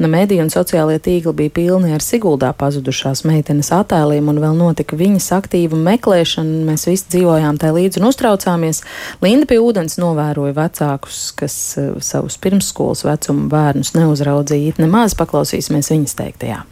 [0.00, 4.96] no mediju un sociālajie tīkli bija pilni ar Siguldā pazudušās meitenes attēliem un vēl notika
[4.96, 8.80] viņas aktīva meklēšana, mēs visi dzīvojām tā līdzi un uztraucāmies.
[9.20, 14.80] Linda pie ūdens novēroja vecākus, kas uh, savus pirmsskolas vecuma bērnus neuzraudzīja.
[14.80, 16.64] Nemaz, paklausīsimies viņas teiktajā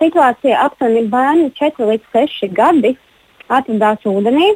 [0.00, 2.96] situācija aptuveni bērni 4 līdz 6 gadi
[3.48, 4.52] atradās ūdenī.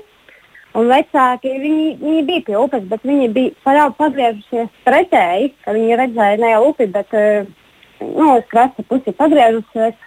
[0.79, 5.97] Un vecāki viņi, viņi bija pie upes, bet viņi bija parādi pagriežušies pretēji, ka viņi
[5.99, 9.99] redzēja ne jau upi, bet nu, uz krasta pusi pagriežusies.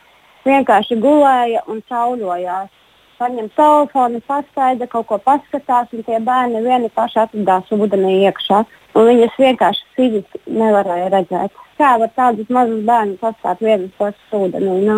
[0.43, 2.71] Vienkārši gulēja un cauļojās.
[3.19, 8.63] Paņem telefonu, paskaida, kaut ko paskatās, un tie bērni vieni paši atradās ūdenī iekšā.
[8.99, 11.61] Un viņas vienkārši fiziski nevarēja redzēt.
[11.79, 14.75] Kā var tādus mazus bērnus atstāt vienus pašus ūdenī?
[14.87, 14.97] Nu,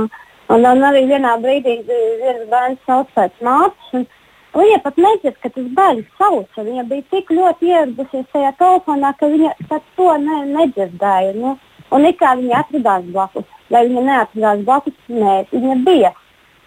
[0.53, 4.05] Un, un arī vienā brīdī viens bērns sauc pēc mātes.
[4.55, 6.59] Viņa pat nedzird, ka tas bērns sauc.
[6.67, 11.33] Viņa bija tik ļoti ieradusies tajā telefonā, ka viņa to ne, nedzirdēja.
[11.39, 11.55] Nu?
[11.95, 16.13] Un it kā viņa atradās blakus, vai viņa neatradās blakus, nē, viņa bija.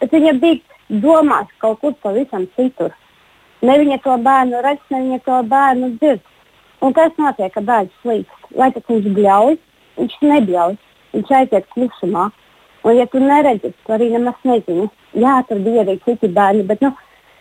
[0.00, 2.92] Bet viņa bija domās kaut kur pavisam citur.
[3.62, 6.26] Ne viņa to bērnu redz, ne viņa to bērnu dzird.
[6.82, 8.52] Un kas notiek, kad bērns slīkst?
[8.58, 9.56] Vai tas viņš bļauj?
[9.98, 10.76] Viņš nebļauj.
[11.14, 12.28] Viņš aiziet klusumā.
[12.88, 14.86] Un, ja tu neredzi, tu arī nemaz nezini.
[15.20, 16.94] Jā, tur bija arī citi bērni, bet nu,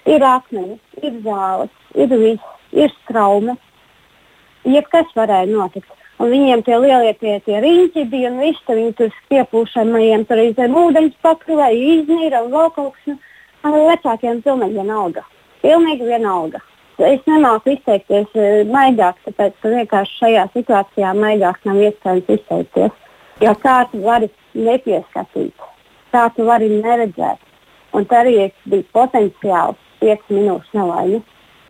[0.10, 0.76] ir akmeņi,
[1.08, 3.56] ir zāles, ir viss, ir straume.
[4.68, 5.94] Jebkas varēja notikt.
[6.18, 10.78] Un viņiem tie lielie tie, tie riņķi bija un viss, viņi tur piepūšamajiem tur zem
[10.82, 13.20] ūdeņas pakruvē, iznīra un vēl kaut kas.
[13.68, 15.24] Nu, vecākiem pilnīgi vienalga.
[15.62, 16.62] Pilnīgi vienalga.
[17.08, 22.96] Es nemāku izteikties eh, maigāk, tāpēc ka vienkārši šajā situācijā maigāk nav iespējams izteikties.
[23.44, 25.68] Jo kā tu vari nepieskatīt,
[26.14, 27.42] kā tu vari neredzēt.
[27.96, 31.24] Un tā arī bija potenciāls 5 minūšu nelaime.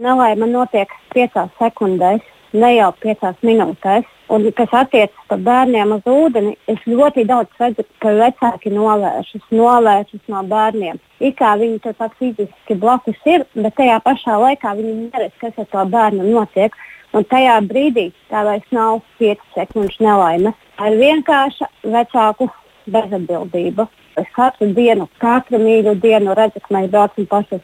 [0.03, 2.23] Nelaime notiek 5 sekundēs,
[2.53, 4.05] ne jau 5 minūtēs.
[4.27, 10.25] Un, kas attiecas par bērniem uz ūdeni, es ļoti daudz redzu, ka vecāki novēršas, novēršas
[10.33, 10.99] no bērniem.
[11.23, 15.55] It kā viņi tur pat fiziski blakus ir, bet tajā pašā laikā viņi neredz, kas
[15.63, 16.75] ar to bērnu notiek.
[17.15, 20.51] Un tajā brīdī tā vairs nav 5 sekundžu nelaime.
[20.75, 22.49] Tā ir vienkārša vecāku
[22.93, 23.87] bezatbildība.
[24.17, 27.61] Es katru dienu, katru mīļu dienu redzu, ka mēs braucam pašas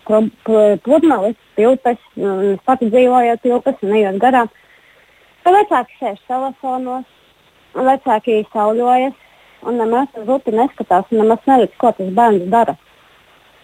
[0.86, 4.52] pludmales, tilpes, un es pati dzīvoju tilpes un ejot garām.
[5.44, 7.08] Tad vecāki sēž telefonos,
[7.74, 9.18] vecāki sauļojas
[9.68, 12.78] un nemaz uz upi neskatās un nemaz neredz, ko tas bērns dara.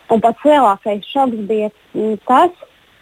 [0.10, 1.70] Un pats lielākais šoks bija
[2.28, 2.54] tas,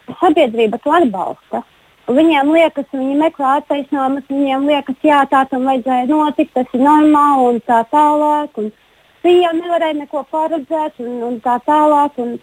[0.08, 1.64] ka sabiedrība to atbalsta.
[2.08, 7.50] Viņiem liekas, viņi meklē attaisnojumus, viņiem liekas, jā, tā tam vajadzēja notikt, tas ir normāli
[7.50, 8.62] un tā tālāk.
[8.62, 8.70] Un
[9.26, 12.16] viņi jau nevarēja neko paredzēt un, un tā tālāk.
[12.24, 12.38] Un,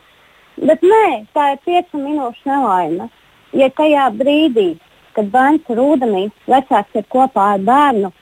[0.68, 3.08] bet nē, tā ir piecu minūšu nelaime.
[3.56, 4.74] Ja tajā brīdī,
[5.16, 8.12] kad bērns ir ūdenī, vecāks ir kopā ar bērnu,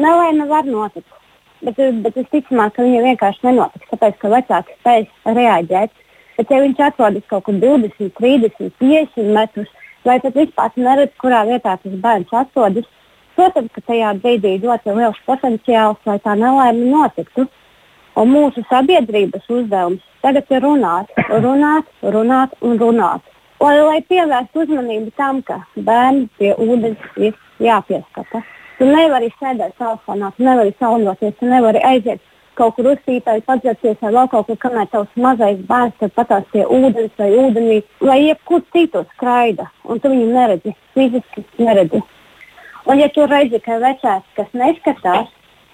[0.00, 1.12] nelaime var notikt.
[1.60, 5.92] Bet, bet visticamāk, ka viņa vienkārši nenotiks, tāpēc ka vecāks spēj reaģēt.
[6.38, 9.74] Bet, ja viņš atrodas kaut kur 20, 30, 50 metrus
[10.04, 12.86] vai pat vispār neredz, kurā vietā tas bērns atrodas.
[13.38, 17.46] Protams, ka tajā brīdī ir ļoti liels potenciāls, lai tā nelaime notiktu.
[18.18, 23.22] Un mūsu sabiedrības uzdevums tagad ir runāt, runāt, runāt un runāt.
[23.62, 28.42] Lai, lai pievērstu uzmanību tam, ka bērni pie ūdens ir jāpieskata.
[28.78, 32.22] Tu nevari sēdēt telefonā, tu nevari sauļoties, tu nevari aiziet
[32.58, 36.66] kaut kur uzsīpēt, padzerties vai vēl kaut kur, kamēr tavs mazais bērns tur patās pie
[36.66, 42.02] ūdens vai ūdenī, vai jebkur citur skraida, un tu viņu neredzi, fiziski neredzi.
[42.88, 45.32] Un, ja tu redzi, ka vecāks, kas neskatās,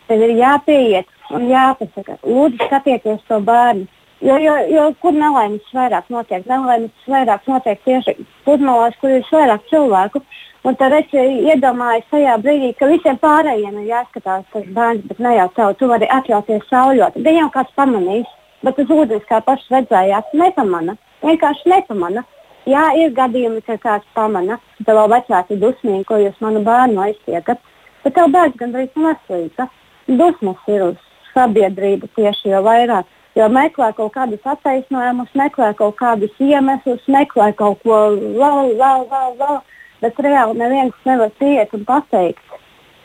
[0.08, 3.86] tad ir jāpieiet un jāpasaka, lūdzu, skatieties to bērnu.
[4.24, 6.46] Jo, jo, jo kur nelaimes vairāk notiek?
[6.48, 8.14] Nelaimes vairāk notiek tieši
[8.46, 10.22] pludmalēs, kur ir vairāk cilvēku.
[10.64, 15.34] Un tad es iedomājos tajā brīdī, ka visiem pārējiem ir jāskatās tas bērns, bet ne
[15.36, 15.72] jau tev.
[15.76, 17.18] Tu vari atļauties sauļot.
[17.26, 18.30] Gan jau kāds pamanīs,
[18.64, 20.96] bet uz ūdens, kā pašs redzējāt, nepamana.
[21.20, 22.24] Vienkārši nepamana.
[22.64, 27.02] Jā, ir gadījumi, ka kāds pamana, ka tev vecāki ir dusmīgi, ko jūs manu bērnu
[27.10, 27.60] aiztiekat.
[28.06, 29.68] Bet tev bērns gandrīz neslīta.
[30.08, 31.04] Dusmas ir uz
[31.34, 33.12] sabiedrību tieši jau vairāk.
[33.36, 39.38] Jo meklē kaut kādus attaisnojumus, meklē kaut kādus iemeslus, meklē kaut ko vēl, vēl, vēl,
[39.44, 39.62] vēl.
[40.04, 42.56] Bet reāli neviens nevar pieiet un pateikt,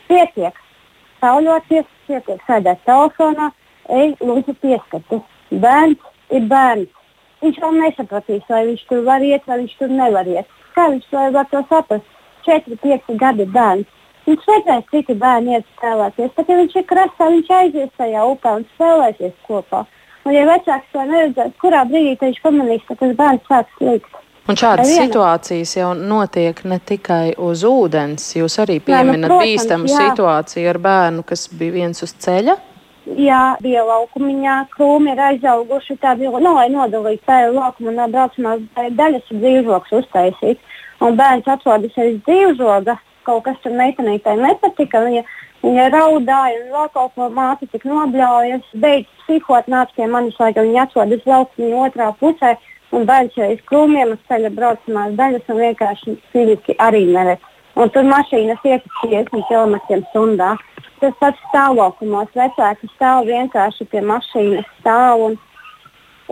[0.10, 0.58] pietiek,
[1.22, 3.46] sauļoties, pietiek sēdēt telefonā,
[3.88, 5.22] ej, lūdzu, pieskati.
[5.64, 6.92] Bērns ir bērns.
[7.40, 10.52] Viņš vēl nesapratīs, vai viņš tur var iet, vai viņš tur nevar iet.
[10.76, 12.12] Kā viņš var to saprast?
[12.44, 13.96] 4, 5 gadi bērns.
[14.28, 16.36] Viņš redzēs, citi bērni iet spēlēties.
[16.36, 19.86] Pat ja viņš ir krastā, viņš aizies tajā upē un spēlēsies kopā.
[20.26, 24.20] Un, ja vecāks to neredzēs, kurā brīdī viņš pamanīs, ka tas bērns sāk slikt.
[24.50, 28.32] Un šādas situācijas jau notiek ne tikai uz ūdens.
[28.38, 30.06] Jūs arī pieminat jā, nu, bīstamu jā.
[30.08, 32.56] situāciju ar bērnu, kas bija viens uz ceļa.
[33.20, 35.98] Jā, bija laukumiņā, krūmi ir aizauguši.
[36.02, 38.66] Tā bija, nu, lai nodalītu tā laukuma un braucamās
[38.98, 40.66] daļas dzīvžoks uztaisīt.
[41.04, 45.06] Un bērns atrodas aiz dzīvžoga, kaut kas tur meitenītei nepatika.
[45.06, 45.26] Viņa
[45.60, 48.64] Viņa raudāja, un vēl kaut ko māte tik nobļaujas.
[48.80, 52.54] Beidz psihot, nāca pie manis, lai viņa atrodas lauciņā otrā pusē,
[52.96, 57.46] un bērns jau iz krūmiem uz ceļa braucamās daļas, un vienkārši fiziski arī neredz.
[57.80, 60.50] Un tur mašīnas iet 50 km/h.
[61.00, 65.38] Tas pats stāvokumos vecāki stāv vienkārši pie mašīnas stāv, un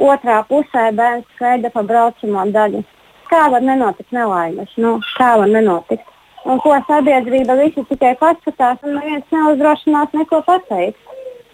[0.09, 2.83] otrā pusē bērns skraida pa braucamo daļu.
[3.31, 4.75] Kā var nenotikt nelaimes?
[4.77, 6.13] Nu, kā var nenotikt?
[6.47, 10.99] un ko sabiedrība visi tikai paskatās, un neviens neuzdrošinās neko pateikt.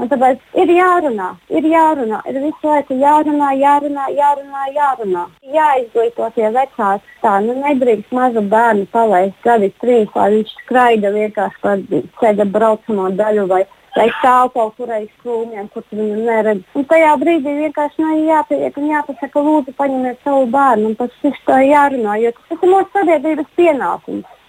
[0.04, 5.22] Un tāpēc ir jārunā, ir jārunā, ir visu laiku jārunā, jārunā, jārunā, jārunā.
[5.54, 7.14] Jāizglīto tie vecāki.
[7.22, 11.78] Tā nu nedrīkst mazu bērnu palaist gadi trīs, lai viņš skraida vienkārši pa
[12.20, 13.62] ceļa braucamo daļu vai,
[13.95, 16.68] vai stāv kaut kur aiz krūmiem, kur viņu neredz.
[16.76, 21.64] Un tajā brīdī vienkārši nu, jāpieiet un jāpasaka, lūdzu, paņemiet savu bērnu un par to
[21.70, 24.39] jārunā, jo tas ir mūsu sabiedrības pienākums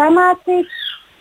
[0.00, 0.78] pamācīt,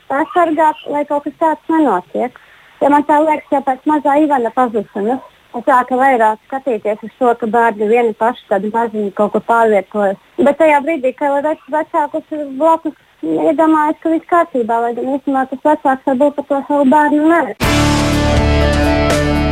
[0.10, 2.46] pasargāt, lai kaut kas tāds nenotiek.
[2.80, 5.20] Ja man tā liekas, jau pēc mazā Ivana pazušanas,
[5.58, 10.22] es sāku vairāk skatīties uz to, ka bērni vieni paši tādi maziņi kaut ko pārvietojas.
[10.40, 15.68] Bet tajā brīdī, kad vec, vecākus blakus iedomājas, ka viss kārtībā, lai gan īstenībā tas
[15.72, 19.48] vecāks varbūt par to savu bērnu neredz.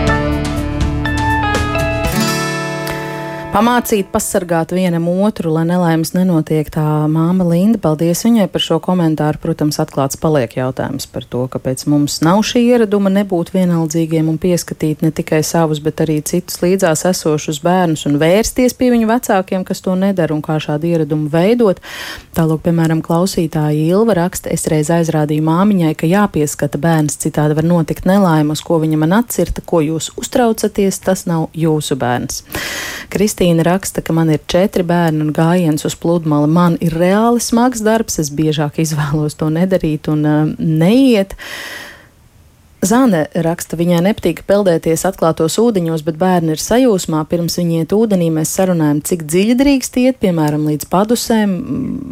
[3.58, 6.68] Pamācīt, pasargāt vienam otru, lai nelaimes nenotiek.
[6.70, 9.40] Tā māma Linda, paldies viņai par šo komentāru.
[9.42, 15.02] Protams, atklāts paliek jautājums par to, kāpēc mums nav šī ieraduma nebūt vienaldzīgiem un pieskatīt
[15.02, 19.82] ne tikai savus, bet arī citus līdzās esošus bērnus un vērsties pie viņu vecākiem, kas
[19.86, 21.82] to nedara un kā šādu ieradumu veidot.
[22.38, 28.06] Tālāk, piemēram, klausītāja Ilva raksta, es reiz aizrādīju māmiņai, ka jāpieskata bērns, citādi var notikt
[28.06, 32.44] nelaimes, ko viņa man atcirta, ko jūs uztraucaties, tas nav jūsu bērns.
[33.10, 36.50] Kristi Kristīna raksta, ka man ir četri bērni un gājiens uz pludmali.
[36.52, 41.32] Man ir reāli smags darbs, es biežāk izvēlos to nedarīt un uh, neiet.
[42.86, 47.24] Zāne raksta, viņai nepatīk peldēties atklātos ūdeņos, bet bērni ir sajūsmā.
[47.26, 51.56] Pirms viņi iet ūdenī, mēs sarunājam, cik dziļi drīkst iet, piemēram, līdz padusēm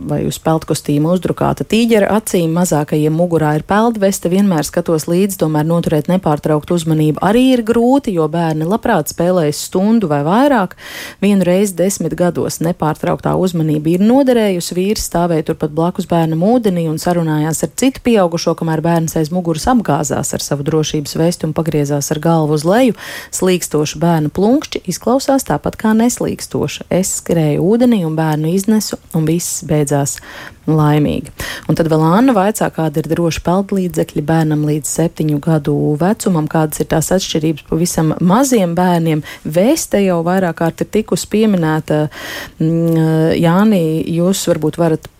[0.09, 2.55] vai uz peldkostīmu uzdrukāta tīģera acīm.
[2.57, 8.25] Mazākajiem mugurā ir peldveste, vienmēr skatos līdzi, tomēr noturēt nepārtraukt uzmanību arī ir grūti, jo
[8.25, 10.73] bērni labprāt spēlējas stundu vai vairāk.
[11.21, 16.97] Vienu reizi desmit gados nepārtrauktā uzmanība ir noderējusi, vīrs stāvēja turpat blakus bērnam ūdenī un
[16.97, 21.53] sarunājās ar citu pieaugušo, kamēr bērns aiz muguras apgāzās ar savu savu drošības vesti un
[21.53, 22.95] pagriezās ar galvu uz leju.
[23.35, 26.87] Slīkstoša bērnu plunkšķi izklausās tāpat kā neslīkstoša.
[26.89, 30.15] Es skrēju ūdenī un bērnu iznesu, un viss beidzās
[30.65, 31.33] laimīgi.
[31.69, 36.81] Un tad vēl Anna vaicā, kāda ir droša peldlīdzekļi bērnam līdz septiņu gadu vecumam, kādas
[36.81, 39.25] ir tās atšķirības pavisam maziem bērniem.
[39.43, 42.05] Vēste jau vairāk kārt ir tikus pieminēta.
[42.61, 43.83] Mm, Jāni,
[44.15, 45.11] jūs varbūt varat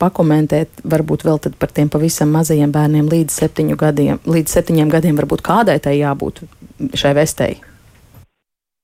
[0.00, 3.40] pakomentēt, varbūt vēl par tiem pavisam mazajiem bērniem līdz
[3.78, 6.44] gadiem, līdz septiņiem gadiem, varbūt kādai tai jābūt
[6.94, 7.58] šai vestei?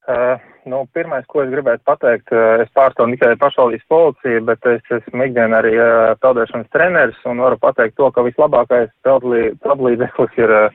[0.05, 0.37] Uh,
[0.69, 5.29] nu, pirmais, ko es gribētu pateikt, uh, es pārstāvu tikai pašvaldības policiju, bet es esmu
[5.31, 10.69] ikdienā arī uh, peldēšanas treneris un varu pateikt to, ka vislabākais peldlīdzeklis ir uh,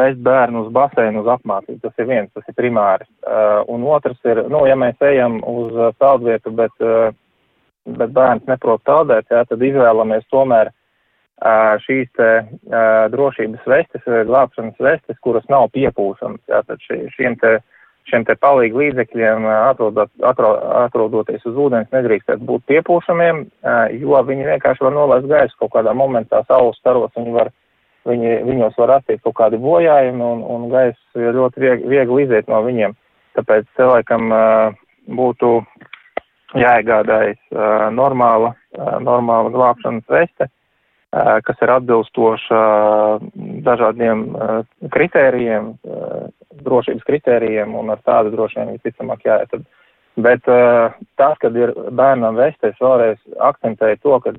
[0.00, 1.82] vest bērnu uz baseinu, uz apmācību.
[1.84, 3.04] Tas ir viens, tas ir primāri.
[3.20, 7.12] Uh, un otrs ir, nu, ja mēs ejam uz peldvietu, bet uh,
[7.86, 10.72] bet bērns neprot peldēt, jā, tad izvēlamies tomēr
[11.84, 12.28] šīs te,
[13.12, 16.40] drošības vestes, glābšanas vestes, kuras nav piepūšamas.
[16.48, 17.58] Tātad šī, šiem te,
[18.08, 20.54] šiem te palīgu līdzekļiem atrodot, atro,
[20.86, 23.44] atrodoties uz ūdens nedrīkstētu būt piepūšamiem,
[24.00, 27.52] jo viņi vienkārši var nolaist gaisu kaut kādā momentā saules staros, viņi var,
[28.08, 32.62] viņi, viņos var rasties kaut kādi bojājumi un, un gaiss ļoti viegli, viegli iziet no
[32.64, 32.96] viņiem.
[33.36, 34.32] Tāpēc cilvēkam
[35.12, 35.58] būtu
[36.60, 37.40] jāiegādājas
[37.94, 38.54] normāla,
[39.02, 40.48] normāla glābšanas veste,
[41.12, 42.60] kas ir atbilstoša
[43.66, 44.26] dažādiem
[44.92, 45.72] kritērijiem,
[46.66, 49.56] drošības kritērijiem, un ar tādu droši vien visticamāk jāiet.
[50.16, 53.18] Bet tas, kad ir bērnam veste, es vēlreiz
[53.50, 54.32] akcentēju to, ka,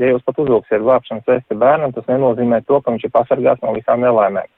[0.00, 3.72] ja jūs pat uzvilksiet glābšanas vesti bērnam, tas nenozīmē to, ka viņš ir pasargāts no
[3.76, 4.50] visām nelaimēm.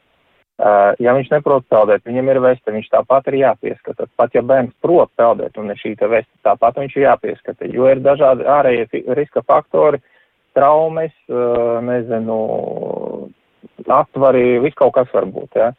[0.62, 4.06] Ja viņš neprot peldēt, viņam ir veste, viņš tāpat ir jāpieskata.
[4.14, 8.02] Pat ja bērns prot peldēt un ir šī veste, tāpat viņš ir jāpieskata, jo ir
[8.04, 9.98] dažādi ārējie riska faktori,
[10.54, 11.10] traumas,
[11.82, 12.36] nezinu,
[13.90, 15.58] aptvari, viss kaut kas var būt.
[15.58, 15.72] Ja?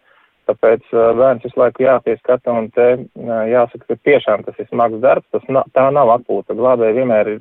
[0.50, 5.48] Tāpēc bērns visu laiku jāpieskata un te jāsaka, ka tiešām tas ir smags darbs, tas
[5.48, 6.58] na, tā nav atpūta.
[6.58, 7.40] Glābēji vienmēr ir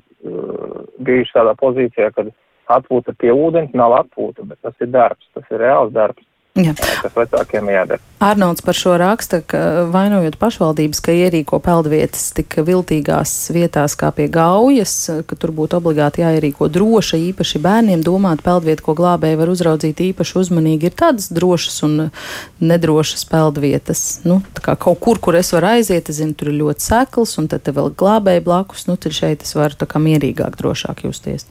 [1.03, 2.31] bijuši tādā pozīcijā, kad
[2.79, 6.23] atpūta pie ūdens nav atpūta, bet tas ir darbs, tas ir reāls darbs.
[6.55, 6.71] Jā.
[6.79, 7.99] kas vecākiem jādara.
[8.23, 9.59] Arnolds par šo raksta, ka
[9.91, 14.93] vainojot pašvaldības, ka ierīko peldvietas tik viltīgās vietās kā pie gaujas,
[15.27, 20.39] ka tur būtu obligāti jāierīko droša, īpaši bērniem domāt peldvietu, ko glābēji var uzraudzīt īpaši
[20.45, 20.93] uzmanīgi.
[20.93, 21.97] Ir tādas drošas un
[22.63, 24.05] nedrošas peldvietas.
[24.23, 27.51] Nu, kā kaut kur, kur es varu aiziet, es zinu, tur ir ļoti sekls, un
[27.51, 31.51] tad vēl glābēji blakus, nu tad šeit es varu tā kā mierīgāk, drošāk justies.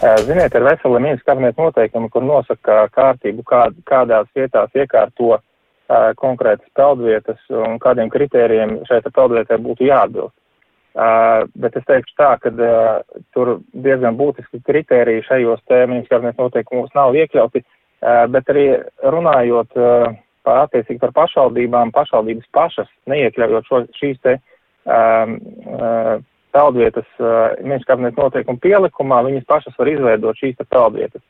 [0.00, 5.42] Ziniet, ir vesela mīnus kabineta noteikumi, kur nosaka kārtību, kā, kādās vietās iekārto uh,
[6.16, 10.36] konkrētas peldvietas un kādiem kritērijiem šeit peldvietai būtu jāatbilst.
[10.90, 16.42] Uh, bet es teikšu tā, ka uh, tur diezgan būtiski kritēriji šajos te mīnus kabineta
[16.42, 18.66] noteikumos nav iekļauti, uh, bet arī
[19.04, 20.16] runājot uh,
[20.48, 24.38] par attiecīgi par pašvaldībām, pašvaldības pašas neiekļaujot šo, šīs te
[24.88, 25.36] um,
[25.76, 26.16] uh,
[26.54, 27.08] peldvietas
[27.62, 31.22] ministrs kabineta noteikumu pielikumā, viņas pašas var izveidot šīs peldvietas.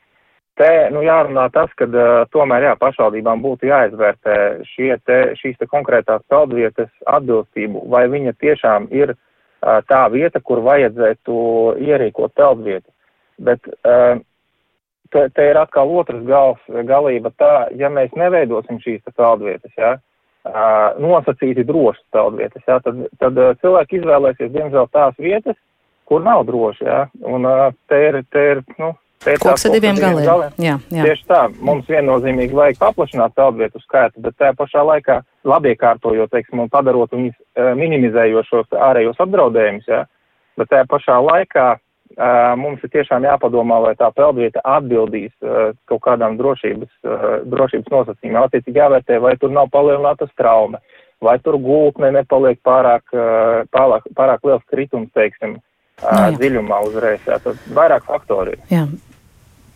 [0.61, 4.35] Te, nu, jārunā tas, ka uh, tomēr, jā, pašvaldībām būtu jāizvērtē
[4.69, 10.61] šie te, šīs te konkrētās peldvietas atbilstību, vai viņa tiešām ir uh, tā vieta, kur
[10.67, 11.37] vajadzētu
[11.81, 12.93] ierīkot peldvietu.
[13.41, 19.95] Bet te, te ir atkal otrs gals, galība tā, ja mēs neveidosim šīs peldvietas, jā,
[19.95, 20.10] ja,
[21.01, 25.57] nosacīti drošas peldvietas, jā, tad, tad cilvēki izvēlēsies, diemžēl, tās vietas,
[26.09, 27.47] kur nav droši, jā, un
[27.91, 30.25] te ir, te ir, nu, te ir Koks ar diviem galiem.
[30.27, 30.57] galiem.
[30.59, 31.05] Jā, jā.
[31.11, 36.73] Tieši tā, mums viennozīmīgi vajag paplašināt peldvietu skaitu, bet tajā pašā laikā labiekārtojot, teiksim, un
[36.73, 37.37] padarot viņus
[37.79, 40.03] minimizējošos ārējos apdraudējumus, jā,
[40.57, 41.69] bet tajā pašā laikā
[42.61, 45.33] mums ir tiešām jāpadomā, vai tā peldvieta atbildīs
[45.91, 46.91] kaut kādām drošības,
[47.51, 48.43] drošības nosacījumiem.
[48.43, 50.83] Attiecīgi jāvērtē, vai tur nav palielinātas traumas,
[51.23, 53.07] vai tur gultne nepaliek pārāk,
[53.71, 55.61] pārāk, pārāk liels kritums, teiksim,
[56.03, 57.23] no, nu dziļumā uzreiz.
[57.29, 58.59] Jā, tad vairāk faktori.
[58.73, 58.89] Jā.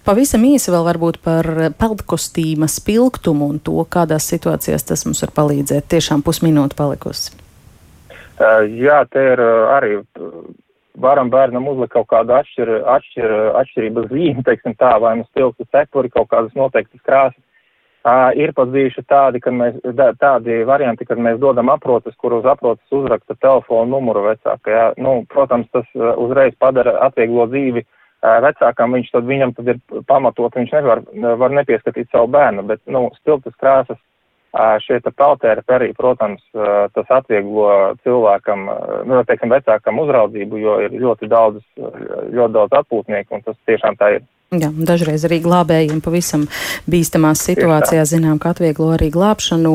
[0.05, 1.47] Pavisam īsi vēl varbūt par
[1.81, 5.87] peldkostīma spilgtumu un to, kādās situācijās tas mums var palīdzēt.
[5.95, 7.33] Tiešām pusminūte palikusi.
[8.75, 9.97] Jā, te ir arī
[11.01, 16.13] varam bērnam uzlikt kaut kādu atšķir, atšķir, atšķirības zīmi, teiksim tā, vai nu stiltu cepuri,
[16.13, 17.41] kaut kādas noteiktas krāsas.
[18.05, 22.35] Uh, ir pat bijuši tādi, kad mēs, da, tādi varianti, kad mēs dodam aprotas, kur
[22.37, 24.91] uz aprotas uzraksta telefonu numuru vecākajā.
[25.01, 29.81] Nu, protams, tas uh, uzreiz padara atvieglo dzīvi uh, vecākam, viņš tad viņam tad ir
[30.05, 31.01] pamatot, viņš nevar
[31.41, 34.01] var nepieskatīt savu bērnu, bet, nu, stiltas krāsas
[34.85, 36.43] Šie peltēri arī, protams,
[36.95, 38.69] tas atvieglo cilvēkam,
[39.11, 44.15] nu, teiksim, vecākam uzraudzību, jo ir ļoti daudz, ļoti daudz atpūtnieku, un tas tiešām tā
[44.19, 44.29] ir.
[44.53, 46.45] Jā, dažreiz arī glābējiem pavisam
[46.91, 49.73] bīstamās situācijās zinām, ka atvieglo arī glābšanu.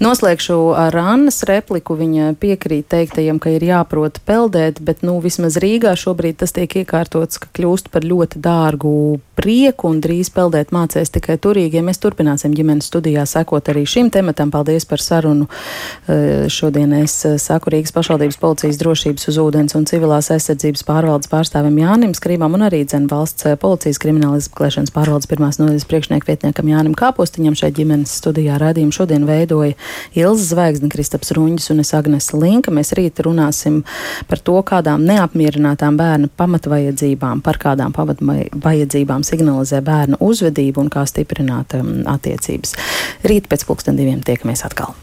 [0.00, 1.96] Noslēgšu ar Annas repliku.
[1.98, 7.40] Viņa piekrīt teiktajam, ka ir jāprot peldēt, bet, nu, vismaz Rīgā šobrīd tas tiek iekārtots,
[7.42, 8.92] ka kļūst par ļoti dārgu
[9.38, 11.82] prieku un drīz peldēt mācēs tikai turīgie.
[11.84, 14.52] Mēs turpināsim ģimenes studijā sekot arī šim tematam.
[14.54, 15.50] Paldies par sarunu.
[16.06, 21.76] Eh, šodien es saku Rīgas pašvaldības policijas drošības uz ūdens un civilās aizsardzības pārvaldes pārstāvim
[21.82, 26.66] Jānim Skrībam un arī dzen valsts policijas Latvijas krimināla izmeklēšanas pārvaldes pirmās nodaļas priekšnieku vietniekam
[26.68, 29.78] Jānim Kāpostiņam šeit ģimenes studijā radījumu šodien veidoja
[30.12, 32.68] Ilza Zvaigzne, Kristaps Ruņģis un es Agnese Linka.
[32.68, 33.80] Mēs rīt runāsim
[34.28, 41.80] par to, kādām neapmierinātām bērna pamatvajadzībām, par kādām pamatvajadzībām signalizē bērnu uzvedību un kā stiprināt
[41.80, 42.76] um, attiecības.
[43.24, 44.98] Rīt pēc pulksten diviem tiekamies atkal.